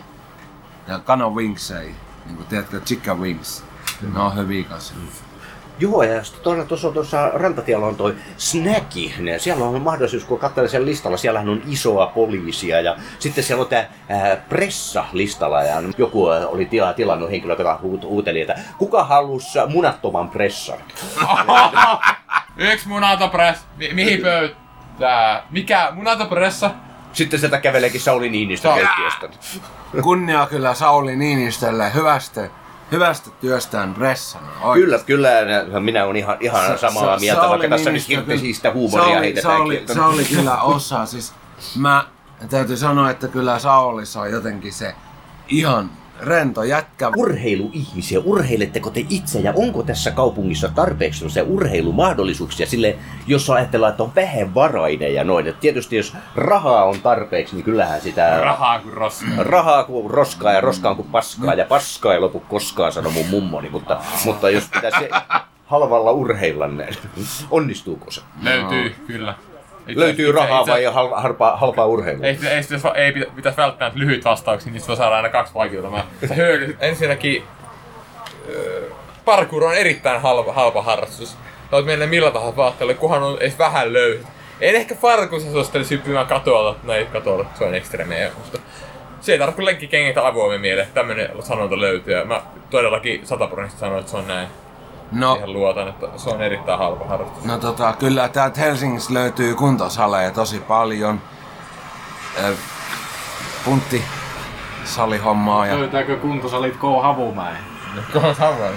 Ja 0.88 0.98
Kano 0.98 1.30
Wings 1.30 1.70
ei, 1.70 1.94
niin 2.26 2.36
kuin 2.36 2.46
tiedätkö, 2.46 2.80
Chicken 2.80 3.20
Wings. 3.20 3.64
Ne 4.14 4.20
on 4.20 4.36
hyviä 4.36 4.64
kanssa. 4.64 4.94
Joo, 5.78 6.02
ja 6.02 6.24
sitten 6.24 6.42
tuossa, 6.42 6.64
tuossa, 6.64 6.90
tuossa 6.90 7.30
rantatiellä 7.34 7.86
on 7.86 7.96
toi 7.96 8.14
snacki. 8.36 9.14
Ne, 9.18 9.38
siellä 9.38 9.64
on 9.64 9.82
mahdollisuus, 9.82 10.24
kun 10.24 10.38
katselee 10.38 10.68
sen 10.68 10.86
listalla, 10.86 11.16
siellähän 11.16 11.48
on 11.48 11.62
isoa 11.68 12.06
poliisia 12.06 12.80
ja 12.80 12.96
sitten 13.18 13.44
siellä 13.44 13.62
on 13.62 13.68
tämä 13.68 13.86
pressa 14.48 15.04
listalla 15.12 15.62
ja 15.62 15.82
joku 15.98 16.26
oli 16.26 16.64
tila, 16.66 16.92
tilannut 16.92 17.30
henkilö, 17.30 17.56
joka 17.58 17.78
huut, 17.82 18.04
huuteli, 18.04 18.40
että 18.40 18.58
kuka 18.78 19.04
halusi 19.04 19.58
munattoman 19.68 20.28
pressan? 20.28 20.78
Yksi 22.56 22.88
munatopress. 22.88 23.66
Mi- 23.76 23.90
mihin 23.92 24.20
pöytää? 24.20 25.46
Mikä? 25.50 25.88
Munatopressa? 25.94 26.70
Sitten 27.12 27.40
sieltä 27.40 27.60
käveleekin 27.60 28.00
Sauli 28.00 28.30
Niinistö 28.30 28.68
keittiöstä. 28.74 29.28
Kunnia 30.02 30.46
kyllä 30.46 30.74
Sauli 30.74 31.16
Niinistölle 31.16 31.94
hyvästä, 31.94 32.48
hyvästä 32.92 33.30
työstään 33.40 33.94
pressana. 33.94 34.46
Kyllä, 34.74 34.98
kyllä, 34.98 35.28
minä 35.80 36.04
olen 36.04 36.16
ihan, 36.16 36.36
ihan 36.40 36.78
samaa 36.78 37.04
Sa- 37.04 37.20
mieltä, 37.20 37.48
vaikka 37.48 37.68
tässä 37.68 37.90
nyt 37.92 38.08
hirveän 38.08 38.26
kyllä- 38.26 38.40
siistä 38.40 38.72
huumoria 38.72 39.04
Sauli, 39.06 39.20
heitetään 39.20 39.56
Sauli. 39.56 39.84
Sauli 39.94 40.24
kyllä 40.24 40.60
osaa. 40.62 41.06
Siis 41.06 41.32
mä 41.76 42.04
täytyy 42.50 42.76
sanoa, 42.76 43.10
että 43.10 43.28
kyllä 43.28 43.58
Saulissa 43.58 44.20
on 44.20 44.30
jotenkin 44.30 44.72
se 44.72 44.94
ihan 45.48 45.90
rento 46.22 46.62
jätkä. 46.62 47.10
urheiluihmisiä, 47.16 48.20
urheiletteko 48.20 48.90
te 48.90 49.06
itse 49.08 49.40
ja 49.40 49.52
onko 49.56 49.82
tässä 49.82 50.10
kaupungissa 50.10 50.68
tarpeeksi 50.74 51.18
sellaisia 51.18 51.44
urheilumahdollisuuksia 51.44 52.66
sille, 52.66 52.96
jos 53.26 53.50
ajatellaan, 53.50 53.90
että 53.90 54.02
on 54.02 54.14
vähävarainen 54.14 55.14
ja 55.14 55.24
noin. 55.24 55.46
Et 55.46 55.60
tietysti 55.60 55.96
jos 55.96 56.16
rahaa 56.36 56.84
on 56.84 57.00
tarpeeksi, 57.00 57.54
niin 57.54 57.64
kyllähän 57.64 58.00
sitä 58.00 58.40
Rahaa 58.40 58.78
kuin 58.78 58.92
roskaa. 58.92 59.42
rahaa 59.42 59.84
kuin 59.84 60.10
roskaa 60.10 60.52
ja 60.52 60.60
roskaa 60.60 60.94
kuin 60.94 61.08
paskaa 61.08 61.54
ja 61.54 61.64
paskaa 61.64 62.14
ei 62.14 62.20
lopu 62.20 62.40
koskaan, 62.40 62.92
sanoi 62.92 63.12
mun 63.12 63.26
mummoni, 63.26 63.68
mutta, 63.68 64.00
mutta 64.24 64.50
jos 64.50 64.68
pitäisi 64.74 65.08
halvalla 65.66 66.12
urheilla, 66.12 66.68
niin 66.68 66.88
onnistuuko 67.50 68.10
se? 68.10 68.20
Löytyy, 68.42 68.94
kyllä. 69.06 69.34
Itse- 69.88 70.00
Löytyy 70.00 70.28
itse- 70.28 70.40
rahaa 70.40 70.60
itse- 70.60 70.72
vai 70.72 70.84
halpa, 70.84 71.20
halpaa, 71.20 71.56
halpaa 71.56 71.86
urheilua? 71.86 72.26
Ei, 72.26 72.38
ei, 72.42 72.48
ei, 72.94 73.04
ei 73.04 73.12
pitä- 73.12 73.30
pitäisi 73.36 73.56
välttämättä 73.56 73.98
lyhyt 73.98 74.24
vastauksia, 74.24 74.72
niistä 74.72 74.88
voi 74.88 74.96
saada 74.96 75.16
aina 75.16 75.28
kaksi 75.28 75.54
vaikeutta. 75.54 75.90
Mä, 75.90 76.04
ensinnäkin 76.80 77.42
öö, 78.48 78.90
parkour 79.24 79.64
on 79.64 79.74
erittäin 79.74 80.20
halpa, 80.20 80.52
halpa 80.52 80.82
harrastus. 80.82 81.36
Voit 81.72 81.86
mennä 81.86 82.06
millä 82.06 82.30
tahansa 82.30 82.56
vaatteelle, 82.56 82.94
kunhan 82.94 83.22
on 83.22 83.36
edes 83.40 83.58
vähän 83.58 83.92
löyhä. 83.92 84.28
En 84.60 84.74
ehkä 84.76 84.94
parkourissa 84.94 85.52
suosittele 85.52 85.84
hyppimään 85.90 86.26
katolla, 86.26 86.76
näin 86.82 87.06
katolla, 87.06 87.46
se 87.54 87.64
on 87.64 87.74
ekstremeä, 87.74 88.30
mutta 88.38 88.58
se 89.20 89.32
ei 89.32 89.38
tarvitse 89.38 89.56
kuin 89.56 89.66
lenkkikengät 89.66 90.16
avoimen 90.24 90.60
mieleen, 90.60 90.88
tämmönen 90.94 91.28
sanonta 91.40 91.80
löytyy. 91.80 92.14
Ja 92.14 92.24
mä 92.24 92.42
todellakin 92.70 93.26
sataprosenttisesti 93.26 93.80
sanoin, 93.80 94.00
että 94.00 94.10
se 94.10 94.16
on 94.16 94.28
näin. 94.28 94.48
No, 95.12 95.34
Ihan 95.34 95.52
luotan, 95.52 95.88
että 95.88 96.06
se 96.16 96.30
on 96.30 96.42
erittäin 96.42 96.78
halpa 96.78 97.04
harrastus. 97.06 97.44
no 97.44 97.58
tota, 97.58 97.92
kyllä 97.98 98.28
täältä 98.28 98.60
Helsingissä 98.60 99.14
löytyy 99.14 99.54
kuntosaleja 99.54 100.30
tosi 100.30 100.60
paljon. 100.60 101.20
Ö, 102.44 102.54
puntti 103.64 104.04
salihommaa 104.84 105.66
ja 105.66 105.78
Löytääkö 105.78 106.16
kuntosalit 106.16 106.76
K. 106.76 106.80
Havumäen? 107.02 107.56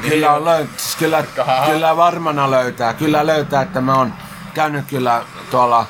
Kyllä, 0.09 0.33
on 0.33 0.45
löy- 0.45 0.67
siis 0.77 0.95
kyllä, 0.95 1.23
kyllä 1.71 1.97
varmana 1.97 2.51
löytää. 2.51 2.93
Kyllä 2.93 3.25
löytää, 3.25 3.61
että 3.61 3.81
mä 3.81 3.95
oon 3.97 4.13
käynyt 4.53 4.86
kyllä 4.89 5.21
tuolla, 5.51 5.86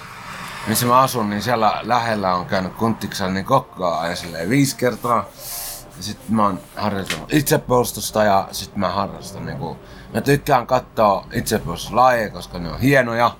missä 0.68 0.86
mä 0.86 1.00
asun, 1.00 1.30
niin 1.30 1.42
siellä 1.42 1.80
lähellä 1.84 2.34
on 2.36 2.46
käynyt 2.46 2.74
kunttiksella 2.74 3.32
niin 3.32 3.46
kokkaa 3.46 4.08
ja 4.08 4.16
silleen 4.16 4.50
viisi 4.50 4.76
kertaa. 4.76 5.26
Ja 5.98 6.04
sit 6.04 6.30
mä 6.30 6.44
oon 6.44 6.60
harjoitellut 6.76 7.34
itsepuolustusta 7.34 8.24
ja 8.24 8.48
sit 8.52 8.76
mä 8.76 8.90
harrastan 8.90 9.46
niinku, 9.46 9.78
mä 10.16 10.22
tykkään 10.22 10.68
katsoa 10.68 11.26
itsepuolustuslajeja, 11.34 12.30
koska 12.30 12.60
ne 12.60 12.70
on 12.70 12.80
hienoja. 12.80 13.32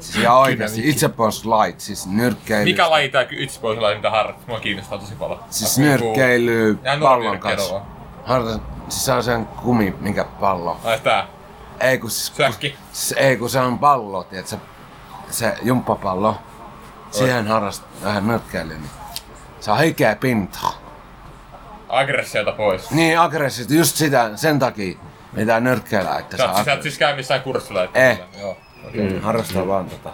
Siis 0.00 0.16
ihan 0.16 0.36
oikeesti 0.36 0.88
itsepuolustuslait, 0.88 1.80
siis 1.80 2.06
nyrkkeily. 2.06 2.64
Mikä 2.64 2.90
laji 2.90 3.08
tää 3.08 3.26
yksipuolisella 3.30 3.94
mitä 3.94 4.10
harrastus? 4.10 4.46
Mua 4.46 4.60
kiinnostaa 4.60 4.98
tosi 4.98 5.14
paljon. 5.14 5.40
Siis 5.50 5.78
nyrkkeily 5.78 6.78
pallon 7.00 7.38
kanssa. 7.38 7.80
Harrastan, 8.24 8.62
siis 8.88 9.04
se 9.04 9.12
on 9.12 9.22
sen 9.22 9.46
kumi, 9.46 9.94
minkä 10.00 10.24
pallo. 10.24 10.80
Ai 10.84 11.00
tää. 11.00 11.26
Ei 11.80 11.98
kun 11.98 12.10
siis, 12.10 12.36
Säkki. 12.36 12.76
Se, 12.92 13.14
ei 13.18 13.36
kun 13.36 13.50
se 13.50 13.60
on 13.60 13.78
pallo, 13.78 14.24
tiedät, 14.24 14.46
se, 14.46 14.56
se 15.30 15.54
jumppapallo. 15.62 16.36
Siihen 17.10 17.46
harrastaa 17.46 17.88
vähän 18.04 18.26
nyrkkeilyä, 18.26 18.76
niin 18.76 18.90
se 19.60 19.70
on 19.70 19.78
hikeä 19.78 20.16
pintaa. 20.16 20.72
Aggressiota 21.88 22.52
pois. 22.52 22.90
Niin 22.90 23.20
aggressiivista, 23.20 23.74
just 23.74 23.96
sitä, 23.96 24.30
sen 24.36 24.58
takia 24.58 24.98
mitä 25.36 25.60
nyrkkeillä, 25.60 26.18
että 26.18 26.36
Sä, 26.36 26.42
saa 26.44 26.54
oot- 26.54 26.64
sä 26.64 26.72
et 26.72 26.82
siis 26.82 26.98
käy 26.98 27.16
missään 27.16 27.42
kurssilla? 27.42 27.84
että- 27.84 28.10
Eh. 28.10 28.20
Joo. 28.40 28.56
mm. 28.94 29.20
harrastaa 29.20 29.66
vaan 29.66 29.88
tota. 29.90 30.10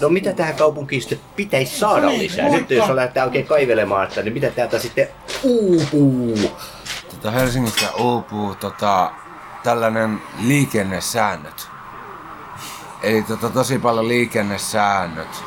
No 0.00 0.08
mitä 0.08 0.32
tähän 0.32 0.54
kaupunkiin 0.54 1.02
sitten 1.02 1.18
pitäisi 1.36 1.78
saada 1.78 2.08
lisää? 2.08 2.48
Nyt 2.48 2.70
jos 2.70 2.88
lähdetään 2.88 3.26
oikein 3.26 3.46
kaivelemaan, 3.46 4.08
että 4.08 4.22
niin 4.22 4.32
mitä 4.34 4.50
täältä 4.50 4.78
sitten 4.78 5.08
uupuu? 5.42 6.50
tota 7.10 7.30
Helsingistä 7.30 7.86
uupuu 7.98 8.54
tota, 8.54 9.10
tällainen 9.62 10.22
liikennesäännöt. 10.40 11.68
Eli 13.02 13.22
tota, 13.22 13.50
tosi 13.50 13.78
paljon 13.78 14.08
liikennesäännöt 14.08 15.44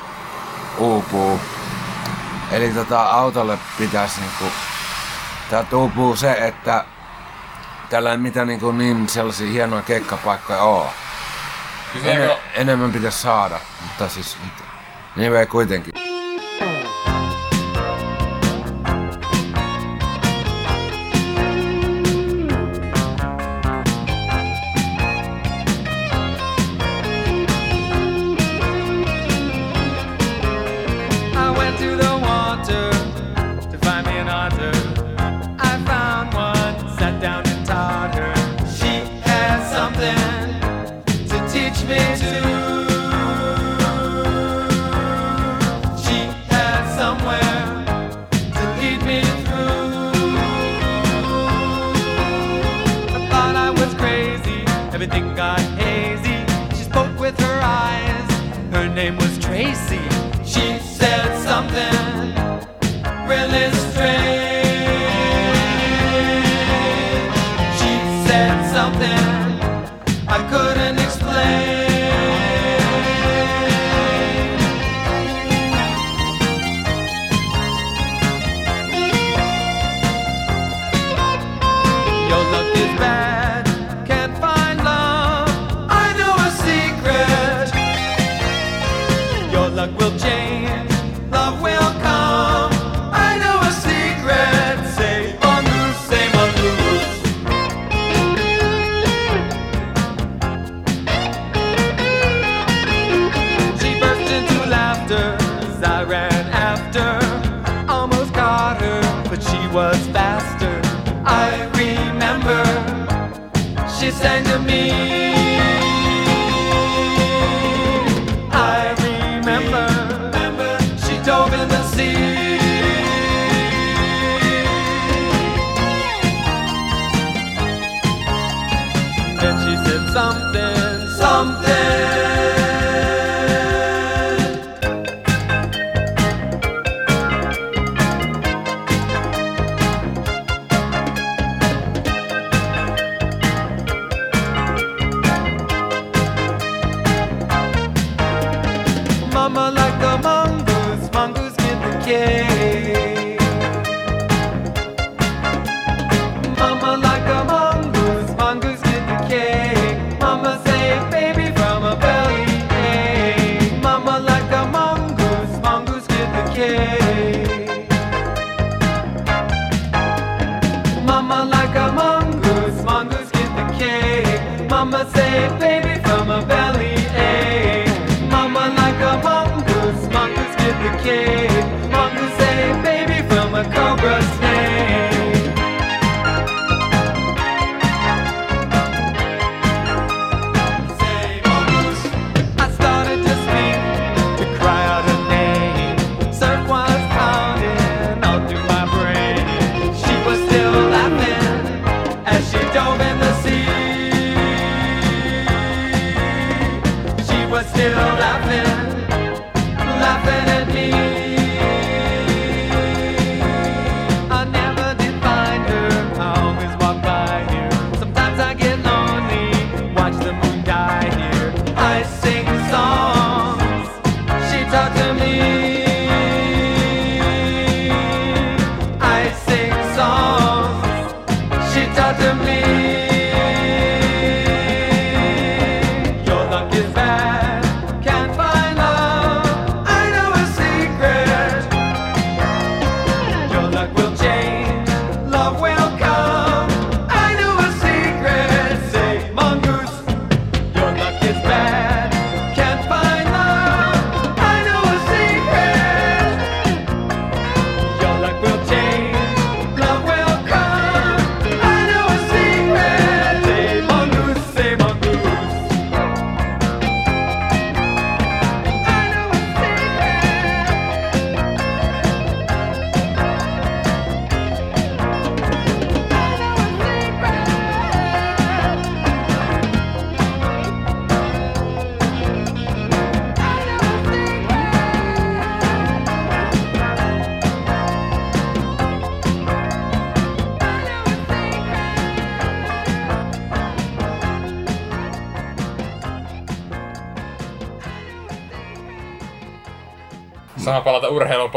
uupuu. 0.78 1.40
Eli 2.52 2.70
tota, 2.70 3.02
autolle 3.04 3.58
pitäisi 3.78 4.20
niinku, 4.22 4.46
täältä 5.50 5.78
uupuu 5.78 6.16
se, 6.16 6.32
että 6.32 6.86
tällä 7.94 8.18
mitä 8.18 8.46
niinku 8.46 8.72
niin 8.72 9.10
sellaisia 9.10 9.52
hienoja 9.52 9.82
keikkapaikkoja 9.82 10.62
oo. 10.64 10.90
Siis 11.92 12.06
En, 12.06 12.22
eikö- 12.22 12.38
enemmän 12.54 12.92
pitäisi 12.92 13.22
saada, 13.22 13.60
mutta 13.82 14.10
siis 14.10 14.38
niin 15.16 15.36
ei 15.36 15.46
kuitenkin. 15.46 15.93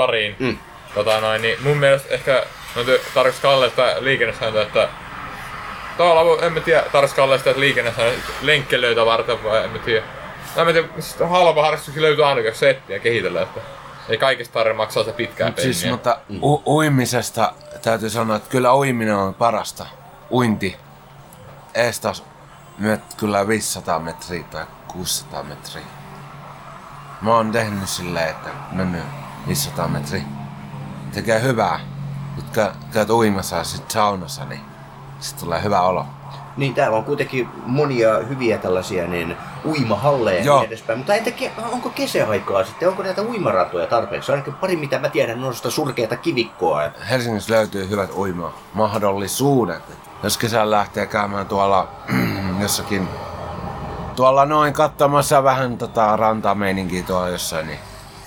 Pariin. 0.07 0.37
Mm. 0.39 0.59
Tota 0.95 1.21
noin, 1.21 1.43
niin 1.43 1.59
mun 1.63 1.77
mielestä 1.77 2.15
ehkä 2.15 2.43
no, 2.77 2.83
tarvitsisi 3.15 3.43
Kallesta 3.43 3.83
liikennesääntöä, 4.01 4.63
että 4.63 4.89
Tuolla 5.97 6.43
en 6.47 6.53
mä 6.53 6.61
tiedä, 6.61 6.83
tarvitsisi 6.93 7.17
Kallesta 7.17 7.51
että 7.51 7.61
liikennesääntöä 7.61 8.35
lenkkelöitä 8.43 9.07
varten 9.07 9.45
vai 9.45 9.65
en 9.65 9.71
mä 9.71 9.79
tiedä. 9.79 10.07
No, 10.57 10.61
en 10.61 10.67
mä 10.67 10.73
tiedä, 10.73 10.89
siis 10.95 11.17
halpa 11.31 11.63
harrastuskin 11.63 12.03
löytyy 12.03 12.25
aina 12.25 12.41
jos 12.41 12.59
settiä 12.59 12.99
kehitellä, 12.99 13.43
että 13.43 13.61
ei 14.09 14.19
kaikista 14.19 14.53
tarvitse 14.53 14.77
maksaa 14.77 15.05
se 15.05 15.13
pitkää 15.13 15.47
Mut 15.49 15.59
siis, 15.59 15.87
mutta 15.91 16.19
u- 16.43 16.63
uimisesta 16.67 17.53
täytyy 17.83 18.11
sanoa, 18.11 18.37
että 18.37 18.51
kyllä 18.51 18.75
uiminen 18.75 19.17
on 19.17 19.35
parasta. 19.35 19.87
Uinti. 20.31 20.77
Eestas 21.75 22.25
myöt 22.79 23.01
kyllä 23.17 23.49
500 23.49 23.99
metriä 23.99 24.43
tai 24.43 24.65
600 24.89 25.43
metriä. 25.43 25.85
Mä 27.23 27.35
oon 27.35 27.53
tehnyt 27.53 27.89
silleen, 27.89 28.29
että 28.29 28.51
mennyt 28.73 29.03
500 29.49 29.89
metriä. 29.89 30.23
Tekee 31.15 31.43
hyvää. 31.43 31.81
Nyt 32.37 32.47
kä- 32.57 32.75
käyt 32.93 33.11
uimassa 33.11 33.57
ja 33.57 33.65
sit 33.65 33.91
saunassa, 33.91 34.45
niin 34.45 34.61
sit 35.21 35.39
tulee 35.39 35.63
hyvä 35.63 35.81
olo. 35.81 36.07
Niin 36.57 36.75
täällä 36.75 36.97
on 36.97 37.05
kuitenkin 37.05 37.49
monia 37.67 38.19
hyviä 38.29 38.59
tällaisia 38.59 39.07
niin 39.07 39.37
uimahalleja 39.65 40.39
ja 40.39 40.45
Joo. 40.45 40.59
niin 40.59 40.67
edespäin. 40.69 40.99
Mutta 40.99 41.15
entä 41.15 41.31
onko 41.73 41.91
kesäaikaa 41.91 42.65
sitten? 42.65 42.89
Onko 42.89 43.03
näitä 43.03 43.23
uimaratoja 43.23 43.87
tarpeeksi? 43.87 44.33
Ainakin 44.33 44.55
pari 44.55 44.77
mitä 44.77 44.99
mä 44.99 45.09
tiedän 45.09 45.45
on 45.45 45.55
sitä 45.55 45.71
surkeata 45.71 46.17
kivikkoa. 46.17 46.83
Helsingissä 47.11 47.55
löytyy 47.55 47.89
hyvät 47.91 48.11
uimamahdollisuudet. 48.17 49.83
Jos 50.23 50.39
kesällä 50.39 50.77
lähtee 50.77 51.07
käymään 51.07 51.47
tuolla 51.47 51.89
jossakin 52.63 53.09
tuolla 54.17 54.47
noin 54.47 54.73
katsomassa 54.73 55.45
vähän 55.45 55.79
tota 55.79 56.17
rantameininkiä 56.17 57.03
tuolla 57.03 57.29
jossain, 57.29 57.67
niin 57.67 57.79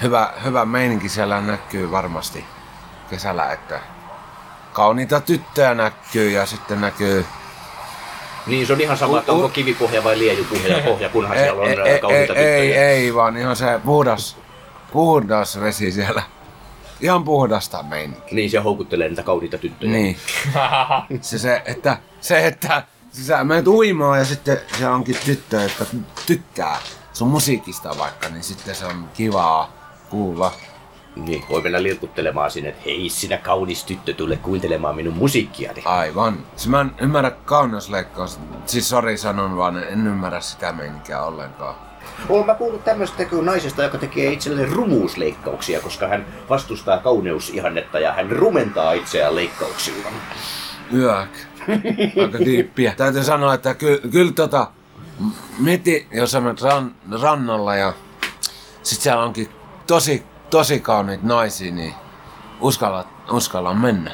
hyvä, 0.01 0.33
hyvä 0.43 0.65
meininki 0.65 1.09
siellä 1.09 1.41
näkyy 1.41 1.91
varmasti 1.91 2.45
kesällä, 3.09 3.51
että 3.51 3.79
kauniita 4.73 5.21
tyttöjä 5.21 5.73
näkyy 5.73 6.29
ja 6.29 6.45
sitten 6.45 6.81
näkyy 6.81 7.25
Niin 8.47 8.67
se 8.67 8.73
on 8.73 8.81
ihan 8.81 8.97
sama, 8.97 9.19
että 9.19 9.31
onko 9.31 9.49
kivipohja 9.49 10.03
vai 10.03 10.17
liejupohja, 10.17 10.79
pohja, 10.79 11.09
kunhan 11.09 11.37
ei, 11.37 11.43
siellä 11.43 11.61
on 11.61 11.67
ei, 11.67 11.79
ei, 11.79 11.99
kauniita 11.99 12.33
ei, 12.33 12.45
ei, 12.45 12.67
tyttöjä. 12.67 12.89
ei, 12.89 13.15
vaan 13.15 13.37
ihan 13.37 13.55
se 13.55 13.79
puhdas, 13.85 14.37
puhdas 14.91 15.59
vesi 15.59 15.91
siellä. 15.91 16.23
Ihan 17.01 17.23
puhdasta 17.23 17.83
meininkiä. 17.83 18.35
Niin 18.35 18.49
se 18.49 18.57
houkuttelee 18.57 19.09
niitä 19.09 19.23
kauniita 19.23 19.57
tyttöjä. 19.57 19.91
Niin. 19.91 20.17
Se, 21.21 21.37
se, 21.37 21.61
että, 21.65 21.97
se, 22.21 22.47
että 22.47 22.83
sä 23.11 23.43
menet 23.43 23.67
uimaan 23.67 24.19
ja 24.19 24.25
sitten 24.25 24.57
se 24.77 24.87
onkin 24.87 25.17
tyttö, 25.25 25.61
jotka 25.61 25.85
tykkää 26.25 26.77
sun 27.13 27.27
musiikista 27.27 27.97
vaikka, 27.97 28.29
niin 28.29 28.43
sitten 28.43 28.75
se 28.75 28.85
on 28.85 29.09
kivaa 29.13 29.78
kuulla. 30.09 30.51
Niin, 31.15 31.43
voi 31.49 31.61
mennä 31.61 31.83
lirkuttelemaan 31.83 32.51
sinne, 32.51 32.69
että 32.69 32.81
hei 32.85 33.09
sinä 33.09 33.37
kaunis 33.37 33.83
tyttö, 33.83 34.13
tule 34.13 34.37
kuuntelemaan 34.37 34.95
minun 34.95 35.13
musiikkiani. 35.13 35.81
Aivan. 35.85 36.37
Siis 36.55 36.67
mä 36.67 36.81
en 36.81 36.91
ymmärrä 37.01 37.31
kauneusleikkaus. 37.31 38.39
Siis 38.65 38.89
sori 38.89 39.17
sanon 39.17 39.57
vaan, 39.57 39.83
en 39.83 40.07
ymmärrä 40.07 40.41
sitä 40.41 40.71
meininkiä 40.71 41.21
ollenkaan. 41.21 41.75
Olen 42.29 42.45
mä 42.45 42.55
kuullut 42.55 42.83
tämmöistä 42.83 43.25
kuin 43.25 43.45
naisesta, 43.45 43.83
joka 43.83 43.97
tekee 43.97 44.31
itselleen 44.31 44.71
rumuusleikkauksia, 44.71 45.81
koska 45.81 46.07
hän 46.07 46.25
vastustaa 46.49 46.97
kauneusihannetta 46.97 47.99
ja 47.99 48.13
hän 48.13 48.31
rumentaa 48.31 48.93
itseään 48.93 49.35
leikkauksilla. 49.35 50.09
yök. 50.93 51.29
Aika 52.21 52.39
diippiä. 52.45 52.93
Täytyy 52.97 53.23
sanoa, 53.23 53.53
että 53.53 53.73
kyllä, 53.73 53.99
kyllä 54.11 54.31
tota, 54.31 54.67
meti, 55.59 56.07
jos 56.11 56.31
sä 56.31 56.41
menet 56.41 56.61
ran, 56.61 56.95
rannalla 57.21 57.75
ja 57.75 57.93
sit 58.83 59.01
siellä 59.01 59.23
onkin 59.23 59.49
tosi, 59.89 60.23
tosi 60.49 60.79
kauniit 60.79 61.23
naisia, 61.23 61.71
niin 61.71 61.93
uskalla, 62.61 63.05
uskalla 63.31 63.73
mennä. 63.73 64.11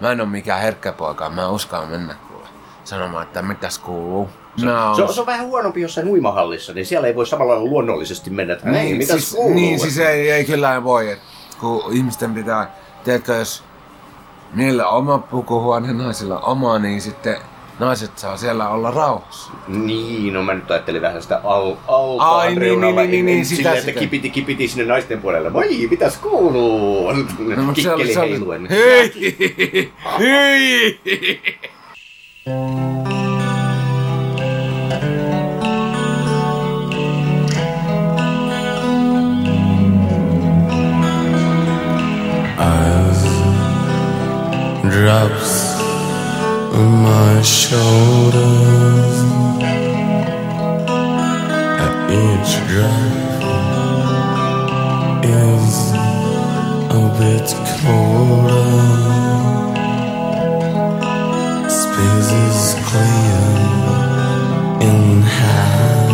Mä 0.00 0.12
en 0.12 0.20
oo 0.20 0.26
mikään 0.26 0.60
herkkä 0.60 0.92
poika, 0.92 1.30
mä 1.30 1.48
uskallan 1.48 1.90
mennä 1.90 2.14
kuule 2.28 2.48
sanomaan, 2.84 3.22
että 3.22 3.42
mitäs 3.42 3.78
kuuluu. 3.78 4.28
Mä 4.64 4.92
Se 4.96 5.02
on, 5.02 5.14
se 5.14 5.20
on 5.20 5.26
vähän 5.26 5.46
huonompi 5.46 5.80
jossain 5.80 6.08
uimahallissa, 6.08 6.72
niin 6.72 6.86
siellä 6.86 7.08
ei 7.08 7.14
voi 7.14 7.26
samalla 7.26 7.52
lailla 7.52 7.70
luonnollisesti 7.70 8.30
mennä, 8.30 8.52
että 8.54 8.70
niin, 8.70 8.96
mitäs 8.96 9.16
siis, 9.16 9.34
kuuluu? 9.34 9.54
niin, 9.54 9.80
siis 9.80 9.98
ei, 9.98 10.30
ei 10.30 10.44
kyllä 10.44 10.84
voi, 10.84 11.10
et, 11.10 11.20
kun 11.60 11.82
ihmisten 11.92 12.34
pitää, 12.34 12.74
tiedätkö, 13.04 13.34
jos 13.34 13.64
niillä 14.54 14.88
oma 14.88 15.18
pukuhuone, 15.18 15.92
naisilla 15.92 16.40
oma, 16.40 16.78
niin 16.78 17.00
sitten 17.00 17.36
naiset 17.80 18.18
saa 18.18 18.36
siellä 18.36 18.68
olla 18.68 18.90
rauhassa. 18.90 19.52
Niin, 19.68 20.32
no 20.34 20.42
mä 20.42 20.54
nyt 20.54 20.70
ajattelin 20.70 21.02
vähän 21.02 21.22
sitä 21.22 21.40
al- 21.44 21.74
altaan 21.88 22.38
Ai, 22.38 22.54
niin, 22.54 22.80
niin, 22.80 22.96
niin, 22.96 23.26
niin, 23.26 23.38
en 23.38 23.44
sitä, 23.44 23.56
silleen, 23.56 23.74
että 23.78 23.86
sitä. 23.88 24.00
kipiti 24.00 24.30
kipiti 24.30 24.68
sinne 24.68 24.84
naisten 24.84 25.20
puolelle. 25.22 25.52
Voi, 25.52 25.86
mitäs 25.90 26.16
kuuluu? 26.18 27.12
No, 27.56 27.62
mutta 27.62 27.82
se 27.82 27.92
oli, 27.92 28.04
Kikkeli 28.04 28.14
se 28.14 28.20
oli, 28.20 28.30
heiluen. 28.30 28.68
hei, 28.70 29.92
hei. 30.18 31.00
drops 44.90 45.69
on 46.80 46.90
my 47.02 47.42
shoulders. 47.42 49.16
At 51.86 51.96
each 52.22 52.52
drop 52.68 53.42
is 55.44 55.74
a 56.98 57.02
bit 57.18 57.48
colder. 57.76 58.70
Space 61.80 62.32
is 62.46 62.62
clear 62.88 63.42
in 64.88 65.02
high 65.38 66.10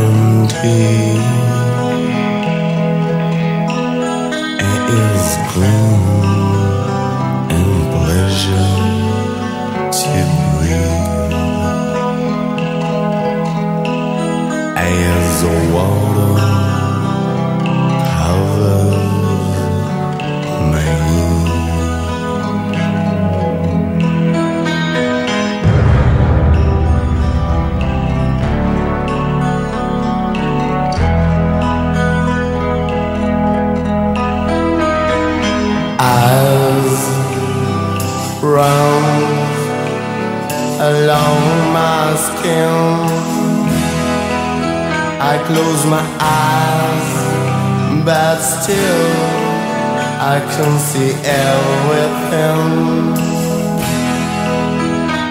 and 0.00 0.48
deep 0.62 1.22
It 4.72 4.84
is 5.04 5.26
gloom 5.52 6.11
still 48.42 49.52
I 50.34 50.38
can 50.54 50.78
see 50.78 51.12
everything. 51.24 52.62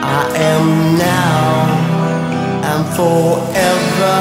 I 0.03 0.23
am 0.51 0.97
now 0.97 1.91
and 2.71 2.83
forever 2.95 4.17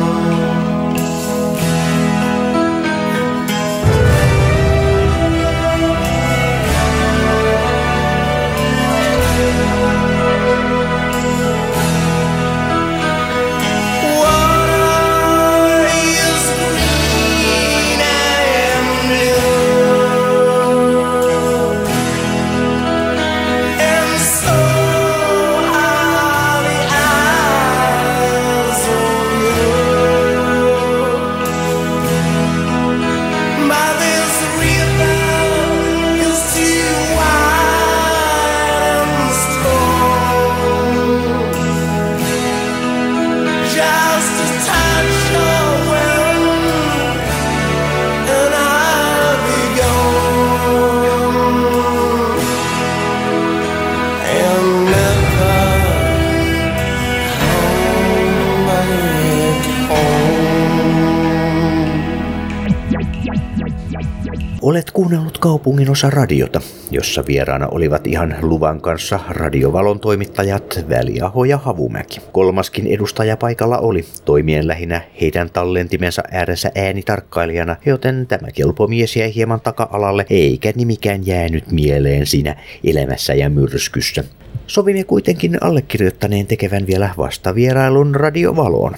Olet 64.74 64.92
kuunnellut 64.92 65.38
kaupungin 65.38 65.90
osa 65.90 66.10
radiota, 66.10 66.62
jossa 66.92 67.24
vieraana 67.28 67.68
olivat 67.68 68.08
ihan 68.08 68.36
luvan 68.42 68.82
kanssa 68.82 69.20
radiovalon 69.30 70.00
toimittajat 70.00 70.86
Väliaho 70.90 71.46
ja 71.46 71.58
Havumäki. 71.58 72.22
Kolmaskin 72.32 72.88
edustaja 72.88 73.38
paikalla 73.38 73.78
oli, 73.78 74.06
toimien 74.26 74.68
lähinnä 74.68 75.02
heidän 75.22 75.50
tallentimensa 75.50 76.24
ääressä 76.32 76.72
äänitarkkailijana, 76.76 77.76
joten 77.86 78.28
tämä 78.28 78.48
kelpomies 78.52 79.16
jäi 79.16 79.36
hieman 79.36 79.62
taka-alalle, 79.62 80.26
eikä 80.30 80.74
nimikään 80.76 81.26
jäänyt 81.28 81.72
mieleen 81.72 82.26
siinä 82.26 82.56
elämässä 82.84 83.34
ja 83.34 83.50
myrskyssä. 83.50 84.24
Sovimme 84.68 85.04
kuitenkin 85.04 85.58
allekirjoittaneen 85.62 86.48
tekevän 86.48 86.88
vielä 86.88 87.10
vastavierailun 87.18 88.16
radiovaloon. 88.16 88.96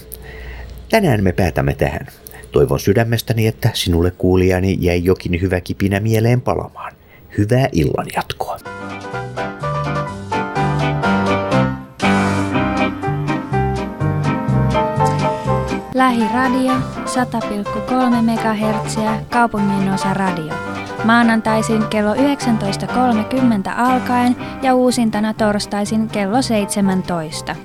Tänään 0.90 1.24
me 1.24 1.32
päätämme 1.32 1.74
tähän. 1.74 2.08
Toivon 2.56 2.80
sydämestäni, 2.80 3.47
että 3.47 3.70
sinulle 3.74 4.12
kuulijani 4.12 4.78
jäi 4.80 5.03
jokin 5.03 5.41
hyvä 5.41 5.62
kipinä 5.62 5.99
mieleen 5.99 6.41
palamaan. 6.41 6.93
Hyvää 7.38 7.70
illan 7.72 8.06
jatkoa. 8.16 8.58
Lähiradio 15.93 16.74
100,3 16.74 18.22
MHz 18.22 18.97
kaupungin 19.30 19.93
osa 19.93 20.14
radio. 20.14 20.53
Maanantaisin 21.04 21.88
kello 21.88 22.14
19.30 22.14 22.20
alkaen 23.78 24.36
ja 24.62 24.76
uusintana 24.76 25.34
torstaisin 25.34 26.08
kello 26.08 26.41
17. 26.41 27.56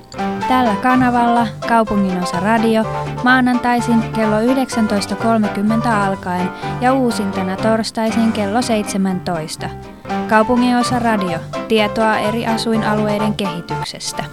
Tällä 0.47 0.75
kanavalla 0.75 1.47
kaupungin 1.67 2.23
osa 2.23 2.39
radio 2.39 2.83
maanantaisin 3.23 4.01
kello 4.15 4.39
19.30 4.39 5.87
alkaen 5.87 6.49
ja 6.81 6.93
uusintana 6.93 7.57
torstaisin 7.57 8.31
kello 8.31 8.61
17. 8.61 9.69
Kaupungin 10.29 10.77
osa 10.77 10.99
radio. 10.99 11.39
Tietoa 11.67 12.17
eri 12.17 12.47
asuinalueiden 12.47 13.33
kehityksestä. 13.33 14.23